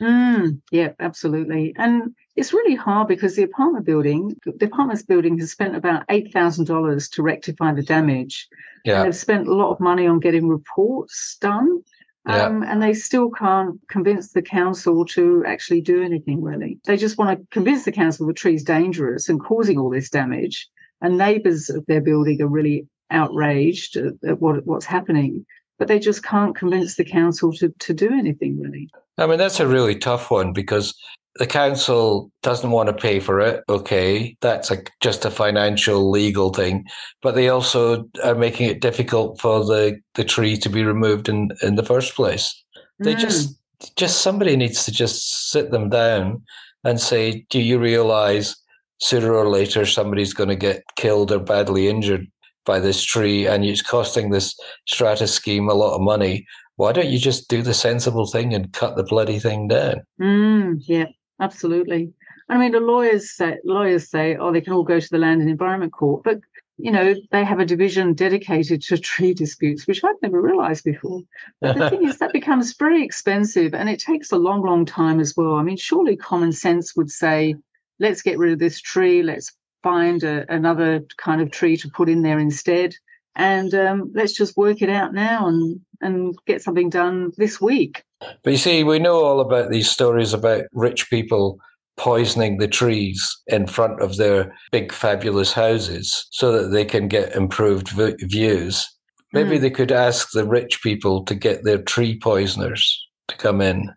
Mm, 0.00 0.60
yeah, 0.70 0.92
absolutely. 1.00 1.74
And 1.76 2.14
it's 2.36 2.52
really 2.52 2.74
hard 2.74 3.08
because 3.08 3.36
the 3.36 3.42
apartment 3.44 3.86
building, 3.86 4.36
the 4.44 4.66
apartments 4.66 5.02
building 5.02 5.38
has 5.38 5.52
spent 5.52 5.76
about 5.76 6.06
$8,000 6.08 7.10
to 7.12 7.22
rectify 7.22 7.72
the 7.72 7.82
damage. 7.82 8.48
And 8.84 8.92
Yeah, 8.92 9.02
they've 9.04 9.16
spent 9.16 9.48
a 9.48 9.54
lot 9.54 9.70
of 9.70 9.80
money 9.80 10.06
on 10.06 10.20
getting 10.20 10.48
reports 10.48 11.36
done. 11.40 11.82
Yeah. 12.26 12.46
Um, 12.46 12.62
and 12.62 12.82
they 12.82 12.94
still 12.94 13.30
can't 13.30 13.78
convince 13.88 14.32
the 14.32 14.40
council 14.40 15.04
to 15.06 15.44
actually 15.46 15.82
do 15.82 16.02
anything 16.02 16.42
really. 16.42 16.78
They 16.86 16.96
just 16.96 17.18
want 17.18 17.38
to 17.38 17.46
convince 17.50 17.84
the 17.84 17.92
council 17.92 18.26
the 18.26 18.32
tree's 18.32 18.64
dangerous 18.64 19.28
and 19.28 19.38
causing 19.38 19.78
all 19.78 19.90
this 19.90 20.08
damage. 20.08 20.66
And 21.02 21.18
neighbours 21.18 21.68
of 21.68 21.84
their 21.86 22.00
building 22.00 22.40
are 22.40 22.48
really 22.48 22.86
outraged 23.10 23.96
at, 23.96 24.14
at 24.26 24.40
what, 24.40 24.64
what's 24.66 24.86
happening. 24.86 25.44
But 25.78 25.88
they 25.88 25.98
just 25.98 26.24
can't 26.24 26.56
convince 26.56 26.96
the 26.96 27.04
council 27.04 27.52
to, 27.54 27.68
to 27.80 27.92
do 27.92 28.10
anything 28.10 28.58
really. 28.58 28.88
I 29.18 29.26
mean 29.26 29.38
that's 29.38 29.60
a 29.60 29.66
really 29.66 29.96
tough 29.96 30.30
one 30.30 30.52
because 30.52 30.94
the 31.36 31.46
council 31.46 32.30
doesn't 32.42 32.70
want 32.70 32.88
to 32.88 32.92
pay 32.92 33.18
for 33.18 33.40
it. 33.40 33.64
Okay, 33.68 34.36
that's 34.40 34.70
a, 34.70 34.78
just 35.00 35.24
a 35.24 35.30
financial 35.30 36.10
legal 36.10 36.50
thing, 36.50 36.84
but 37.22 37.34
they 37.34 37.48
also 37.48 38.04
are 38.22 38.36
making 38.36 38.68
it 38.70 38.80
difficult 38.80 39.40
for 39.40 39.64
the, 39.64 39.98
the 40.14 40.22
tree 40.24 40.56
to 40.58 40.68
be 40.68 40.84
removed 40.84 41.28
in, 41.28 41.50
in 41.60 41.74
the 41.74 41.82
first 41.82 42.14
place. 42.14 42.54
They 43.00 43.14
Mm. 43.14 43.20
just 43.20 43.60
just 43.96 44.22
somebody 44.22 44.56
needs 44.56 44.84
to 44.84 44.92
just 44.92 45.50
sit 45.50 45.70
them 45.72 45.88
down 45.90 46.42
and 46.84 47.00
say, 47.00 47.44
"Do 47.50 47.60
you 47.60 47.78
realize 47.78 48.54
sooner 49.00 49.34
or 49.34 49.48
later 49.48 49.84
somebody's 49.84 50.32
going 50.32 50.48
to 50.48 50.56
get 50.56 50.82
killed 50.96 51.32
or 51.32 51.40
badly 51.40 51.88
injured 51.88 52.26
by 52.64 52.80
this 52.80 53.02
tree, 53.02 53.46
and 53.46 53.64
it's 53.64 53.82
costing 53.82 54.30
this 54.30 54.58
strata 54.86 55.26
scheme 55.26 55.68
a 55.68 55.74
lot 55.74 55.94
of 55.94 56.00
money? 56.00 56.46
Why 56.76 56.92
don't 56.92 57.08
you 57.08 57.18
just 57.18 57.48
do 57.48 57.62
the 57.62 57.74
sensible 57.74 58.26
thing 58.26 58.52
and 58.54 58.72
cut 58.72 58.96
the 58.96 59.04
bloody 59.04 59.38
thing 59.38 59.68
down?" 59.68 60.02
Mm, 60.20 60.82
yeah, 60.86 61.06
absolutely. 61.40 62.12
I 62.48 62.58
mean, 62.58 62.72
the 62.72 62.80
lawyers 62.80 63.30
say 63.36 63.58
lawyers 63.64 64.10
say, 64.10 64.36
oh, 64.36 64.52
they 64.52 64.60
can 64.60 64.72
all 64.72 64.84
go 64.84 65.00
to 65.00 65.08
the 65.10 65.18
Land 65.18 65.40
and 65.40 65.50
Environment 65.50 65.92
Court, 65.92 66.22
but 66.24 66.40
you 66.76 66.90
know 66.90 67.14
they 67.30 67.44
have 67.44 67.60
a 67.60 67.64
division 67.64 68.14
dedicated 68.14 68.82
to 68.82 68.98
tree 69.10 69.32
disputes, 69.32 69.86
which 69.86 70.02
I've 70.04 70.20
never 70.22 70.40
realised 70.40 70.84
before. 70.84 71.22
But 71.60 71.78
the 71.78 71.90
thing 71.90 72.06
is, 72.06 72.18
that 72.18 72.32
becomes 72.40 72.76
very 72.76 73.02
expensive, 73.02 73.74
and 73.74 73.88
it 73.88 74.00
takes 74.00 74.32
a 74.32 74.36
long, 74.36 74.62
long 74.62 74.84
time 74.84 75.20
as 75.20 75.34
well. 75.36 75.54
I 75.54 75.62
mean, 75.62 75.76
surely 75.76 76.16
common 76.16 76.52
sense 76.52 76.94
would 76.96 77.10
say, 77.10 77.54
let's 77.98 78.22
get 78.22 78.38
rid 78.38 78.52
of 78.52 78.58
this 78.58 78.80
tree, 78.80 79.22
let's 79.22 79.56
find 79.84 80.24
a, 80.24 80.44
another 80.52 81.04
kind 81.18 81.40
of 81.40 81.50
tree 81.52 81.76
to 81.76 81.88
put 81.90 82.08
in 82.08 82.22
there 82.22 82.40
instead, 82.40 82.94
and 83.36 83.72
um, 83.74 84.10
let's 84.14 84.32
just 84.32 84.56
work 84.56 84.82
it 84.82 84.88
out 84.90 85.12
now 85.14 85.46
and 85.46 85.78
and 86.00 86.34
get 86.46 86.62
something 86.62 86.90
done 86.90 87.30
this 87.36 87.60
week. 87.60 88.02
But 88.42 88.50
you 88.52 88.56
see, 88.56 88.82
we 88.82 88.98
know 88.98 89.22
all 89.24 89.40
about 89.40 89.70
these 89.70 89.88
stories 89.90 90.32
about 90.32 90.64
rich 90.72 91.08
people 91.10 91.58
poisoning 91.96 92.58
the 92.58 92.66
trees 92.66 93.20
in 93.46 93.66
front 93.68 94.00
of 94.00 94.16
their 94.16 94.52
big, 94.72 94.92
fabulous 94.92 95.52
houses 95.52 96.26
so 96.32 96.50
that 96.50 96.68
they 96.72 96.84
can 96.84 97.06
get 97.06 97.36
improved 97.36 97.88
v- 97.90 98.16
views. 98.20 98.84
Maybe 99.32 99.58
Mm. 99.58 99.60
they 99.60 99.70
could 99.70 99.92
ask 99.92 100.30
the 100.32 100.44
rich 100.44 100.82
people 100.82 101.24
to 101.24 101.34
get 101.34 101.62
their 101.64 101.78
tree 101.78 102.18
poisoners 102.18 102.82
to 103.28 103.36
come 103.36 103.60
in 103.60 103.90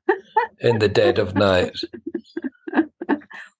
in 0.60 0.80
the 0.80 0.89
dead 0.89 1.17
of 1.19 1.34
night. 1.36 1.73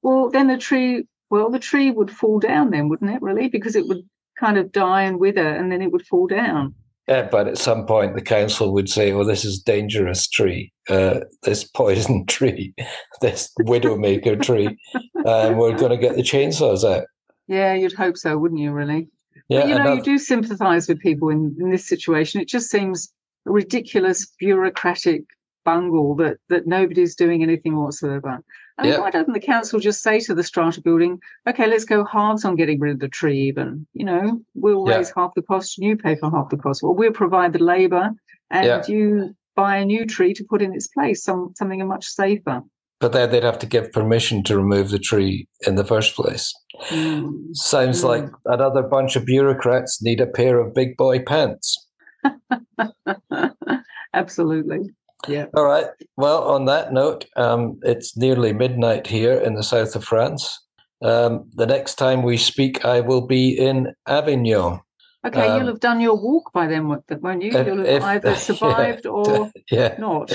Well, 0.04 0.30
then 0.30 0.48
the 0.48 0.58
tree, 0.58 1.06
well, 1.30 1.50
the 1.50 1.60
tree 1.60 1.92
would 1.92 2.12
fall 2.12 2.40
down 2.40 2.72
then, 2.72 2.90
wouldn't 2.90 3.12
it, 3.12 3.22
really? 3.22 3.48
Because 3.48 3.76
it 3.76 3.88
would 3.88 4.02
kind 4.40 4.58
of 4.58 4.72
die 4.72 5.04
and 5.04 5.20
wither, 5.20 5.48
and 5.48 5.72
then 5.72 5.82
it 5.82 5.92
would 5.92 6.06
fall 6.06 6.28
down. 6.28 6.74
Yeah, 7.08 7.30
but 7.32 7.48
at 7.48 7.58
some 7.58 7.86
point 7.86 8.16
the 8.16 8.22
council 8.22 8.74
would 8.74 8.90
say, 8.90 9.14
"Well, 9.14 9.26
this 9.26 9.46
is 9.46 9.60
dangerous 9.60 10.28
tree, 10.28 10.74
uh, 10.90 11.22
this 11.44 11.64
poison 11.64 12.26
tree, 12.28 12.74
this 13.22 13.52
widowmaker 13.62 14.42
tree, 14.42 14.78
and 15.26 15.58
we're 15.58 15.78
going 15.78 15.92
to 15.92 15.98
get 15.98 16.16
the 16.16 16.22
chainsaws 16.24 16.84
out." 16.84 17.06
Yeah, 17.48 17.74
you'd 17.74 17.94
hope 17.94 18.18
so, 18.18 18.38
wouldn't 18.38 18.60
you? 18.60 18.72
Really? 18.72 19.08
Yeah, 19.48 19.62
but, 19.62 19.70
you 19.70 19.76
know, 19.76 19.82
another- 19.82 19.96
you 19.96 20.04
do 20.04 20.18
sympathise 20.18 20.90
with 20.90 21.00
people 21.00 21.30
in, 21.30 21.56
in 21.60 21.72
this 21.72 21.88
situation. 21.88 22.42
It 22.42 22.50
just 22.50 22.70
seems 22.70 23.12
a 23.48 23.52
ridiculous 23.52 24.30
bureaucratic 24.40 25.24
bungle 25.64 26.16
that 26.16 26.38
that 26.50 26.68
nobody's 26.68 27.16
doing 27.16 27.42
anything 27.42 27.78
whatsoever. 27.78 28.44
I 28.78 28.84
mean, 28.84 28.92
Yeah. 28.94 29.00
why 29.00 29.10
doesn't 29.10 29.34
the 29.34 29.40
council 29.40 29.80
just 29.80 30.04
say 30.04 30.20
to 30.22 30.36
the 30.36 30.44
strata 30.44 30.82
building, 30.82 31.20
"Okay, 31.50 31.66
let's 31.68 31.84
go 31.86 32.06
halves 32.06 32.46
on 32.46 32.56
getting 32.56 32.80
rid 32.80 32.94
of 32.94 33.00
the 33.00 33.08
tree"? 33.08 33.40
Even 33.48 33.88
you 33.94 34.06
know, 34.06 34.40
we'll 34.56 34.86
raise 34.86 35.12
half 35.16 35.32
the 35.36 35.42
cost, 35.42 35.78
and 35.78 35.88
you 35.88 35.98
pay 35.98 36.16
for 36.16 36.30
half 36.30 36.50
the 36.50 36.58
cost. 36.58 36.84
Well, 36.84 36.94
we'll 36.94 37.12
provide 37.12 37.54
the 37.54 37.64
labour, 37.64 38.12
and 38.52 38.88
you 38.88 39.36
buy 39.56 39.78
a 39.78 39.86
new 39.86 40.06
tree 40.06 40.34
to 40.36 40.44
put 40.48 40.62
in 40.62 40.74
its 40.74 40.88
place, 40.88 41.24
some 41.24 41.54
something 41.56 41.86
much 41.88 42.06
safer. 42.06 42.62
but 43.00 43.12
then 43.14 43.30
they'd 43.30 43.44
have 43.44 43.60
to 43.60 43.68
give 43.68 43.92
permission 43.92 44.42
to 44.42 44.58
remove 44.58 44.90
the 44.90 44.98
tree 44.98 45.48
in 45.68 45.76
the 45.76 45.84
first 45.86 46.16
place. 46.16 46.52
Mm. 46.90 47.56
Sounds 47.56 48.02
Mm. 48.02 48.08
like 48.08 48.26
another 48.46 48.82
bunch 48.82 49.16
of 49.16 49.24
bureaucrats 49.24 50.02
need 50.02 50.20
a 50.20 50.26
pair 50.26 50.60
of 50.60 50.74
big 50.74 50.98
boy 50.98 51.20
pants. 51.20 51.88
Absolutely. 54.14 54.80
Yeah. 55.28 55.46
All 55.56 55.66
right. 55.66 55.88
Well, 56.16 56.44
on 56.44 56.66
that 56.66 56.94
note, 56.94 57.26
um, 57.36 57.80
it's 57.84 58.16
nearly 58.18 58.54
midnight 58.54 59.08
here 59.08 59.34
in 59.34 59.56
the 59.56 59.64
south 59.64 59.96
of 59.96 60.04
France. 60.04 60.60
Um, 61.04 61.50
the 61.54 61.66
next 61.68 61.96
time 61.96 62.24
we 62.24 62.38
speak, 62.38 62.84
I 62.86 63.02
will 63.02 63.26
be 63.28 63.52
in 63.58 63.94
Avignon. 64.08 64.80
Okay, 65.26 65.48
Um, 65.48 65.58
you'll 65.60 65.68
have 65.68 65.80
done 65.80 66.00
your 66.00 66.16
walk 66.16 66.52
by 66.54 66.68
then, 66.68 66.88
won't 66.88 67.42
you? 67.42 67.52
if- 67.52 67.68
You'll 67.68 67.78
have 67.78 67.88
if- 67.88 68.04
either 68.04 68.30
yeah. 68.36 68.36
survived 68.36 69.06
or 69.06 69.52
Yeah. 69.70 69.96
not. 70.00 70.32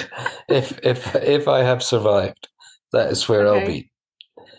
If 0.48 0.78
if 0.84 1.14
if 1.16 1.48
I 1.48 1.62
have 1.62 1.82
survived, 1.82 2.48
that 2.92 3.10
is 3.10 3.28
where 3.28 3.46
I'll 3.48 3.66
be. 3.66 3.90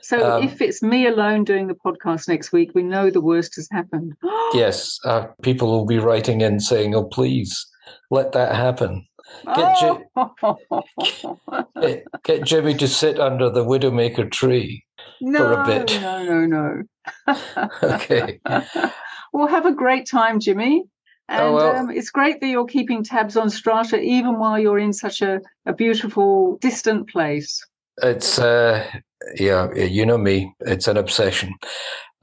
So 0.02 0.36
Um, 0.38 0.44
if 0.44 0.62
it's 0.62 0.82
me 0.84 1.08
alone 1.08 1.44
doing 1.46 1.68
the 1.68 1.76
podcast 1.76 2.28
next 2.28 2.52
week, 2.52 2.72
we 2.76 2.84
know 2.84 3.10
the 3.10 3.22
worst 3.22 3.56
has 3.56 3.68
happened. 3.72 4.14
Yes, 4.54 5.00
uh, 5.06 5.28
people 5.42 5.70
will 5.72 5.86
be 5.86 5.98
writing 6.00 6.42
in 6.42 6.60
saying, 6.60 6.94
"Oh, 6.96 7.06
please 7.06 7.66
let 8.12 8.32
that 8.34 8.56
happen." 8.56 9.06
Get 9.56 10.04
Oh! 10.16 10.84
Get, 11.82 12.06
get 12.24 12.44
Jimmy 12.44 12.76
to 12.76 12.88
sit 12.88 13.20
under 13.20 13.50
the 13.50 13.64
widowmaker 13.66 14.30
tree. 14.32 14.84
no, 15.22 15.54
a 15.54 15.66
bit. 15.66 16.00
no, 16.02 16.24
no, 16.24 16.46
no. 16.46 16.84
Okay. 17.84 18.40
well, 19.34 19.48
have 19.48 19.66
a 19.66 19.74
great 19.74 20.08
time, 20.10 20.40
Jimmy. 20.40 20.84
And 21.30 21.42
Oh, 21.42 21.54
well. 21.54 21.76
um, 21.78 21.90
it's 21.90 22.10
great 22.10 22.42
that 22.42 22.48
you're 22.48 22.66
keeping 22.66 23.04
tabs 23.04 23.38
on 23.38 23.50
Strata 23.50 24.00
even 24.00 24.40
while 24.40 24.60
you're 24.60 24.80
in 24.80 24.92
such 24.92 25.22
a, 25.22 25.40
a 25.66 25.74
beautiful, 25.74 26.58
distant 26.58 27.10
place. 27.10 27.66
It's 28.02 28.40
uh, 28.40 28.86
yeah, 29.36 29.74
you 29.74 30.06
know 30.06 30.18
me. 30.18 30.54
It's 30.62 30.88
an 30.88 30.98
obsession. 30.98 31.54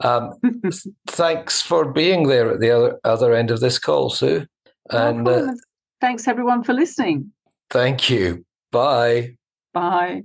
Um, 0.03 0.33
thanks 1.07 1.61
for 1.61 1.91
being 1.91 2.27
there 2.27 2.51
at 2.51 2.59
the 2.59 2.69
other 2.71 2.99
other 3.03 3.33
end 3.33 3.49
of 3.51 3.59
this 3.59 3.79
call, 3.79 4.09
Sue. 4.09 4.45
And 4.91 5.25
problem. 5.25 5.49
uh, 5.49 5.53
Thanks, 6.01 6.27
everyone, 6.27 6.63
for 6.63 6.73
listening. 6.73 7.31
thank 7.69 8.09
you. 8.09 8.43
Bye. 8.71 9.35
Bye. 9.73 10.23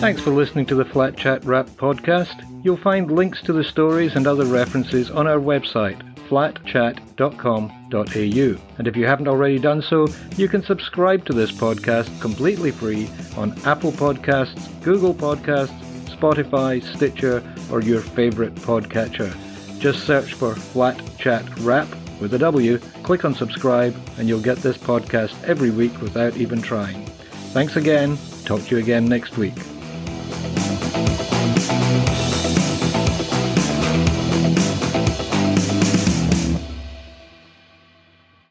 Thanks 0.00 0.22
for 0.22 0.30
listening 0.30 0.64
to 0.66 0.74
the 0.76 0.84
Flat 0.84 1.16
Chat 1.16 1.44
Wrap 1.44 1.66
podcast. 1.70 2.44
You'll 2.64 2.76
find 2.76 3.10
links 3.10 3.42
to 3.42 3.52
the 3.52 3.64
stories 3.64 4.14
and 4.14 4.26
other 4.26 4.44
references 4.46 5.10
on 5.10 5.26
our 5.26 5.38
website, 5.38 6.00
flatchat.com.au. 6.28 8.76
And 8.78 8.86
if 8.86 8.96
you 8.96 9.06
haven't 9.06 9.28
already 9.28 9.58
done 9.58 9.82
so, 9.82 10.06
you 10.36 10.48
can 10.48 10.62
subscribe 10.62 11.24
to 11.26 11.32
this 11.32 11.50
podcast 11.50 12.20
completely 12.20 12.70
free 12.70 13.10
on 13.36 13.58
Apple 13.64 13.92
Podcasts, 13.92 14.68
Google 14.82 15.14
Podcasts, 15.14 15.76
Spotify, 16.16 16.82
Stitcher, 16.94 17.42
or 17.70 17.82
your 17.82 18.00
favorite 18.00 18.54
podcatcher. 18.56 19.34
Just 19.80 20.06
search 20.06 20.34
for 20.34 20.54
Flat 20.54 21.00
Chat 21.18 21.44
Wrap 21.60 21.88
with 22.20 22.34
a 22.34 22.38
W, 22.38 22.78
click 23.02 23.24
on 23.24 23.34
subscribe, 23.34 23.96
and 24.18 24.28
you'll 24.28 24.40
get 24.40 24.58
this 24.58 24.76
podcast 24.76 25.42
every 25.44 25.70
week 25.70 26.00
without 26.00 26.36
even 26.36 26.60
trying. 26.60 27.06
Thanks 27.52 27.76
again. 27.76 28.18
Talk 28.44 28.62
to 28.64 28.76
you 28.76 28.82
again 28.82 29.04
next 29.06 29.36
week. 29.36 29.54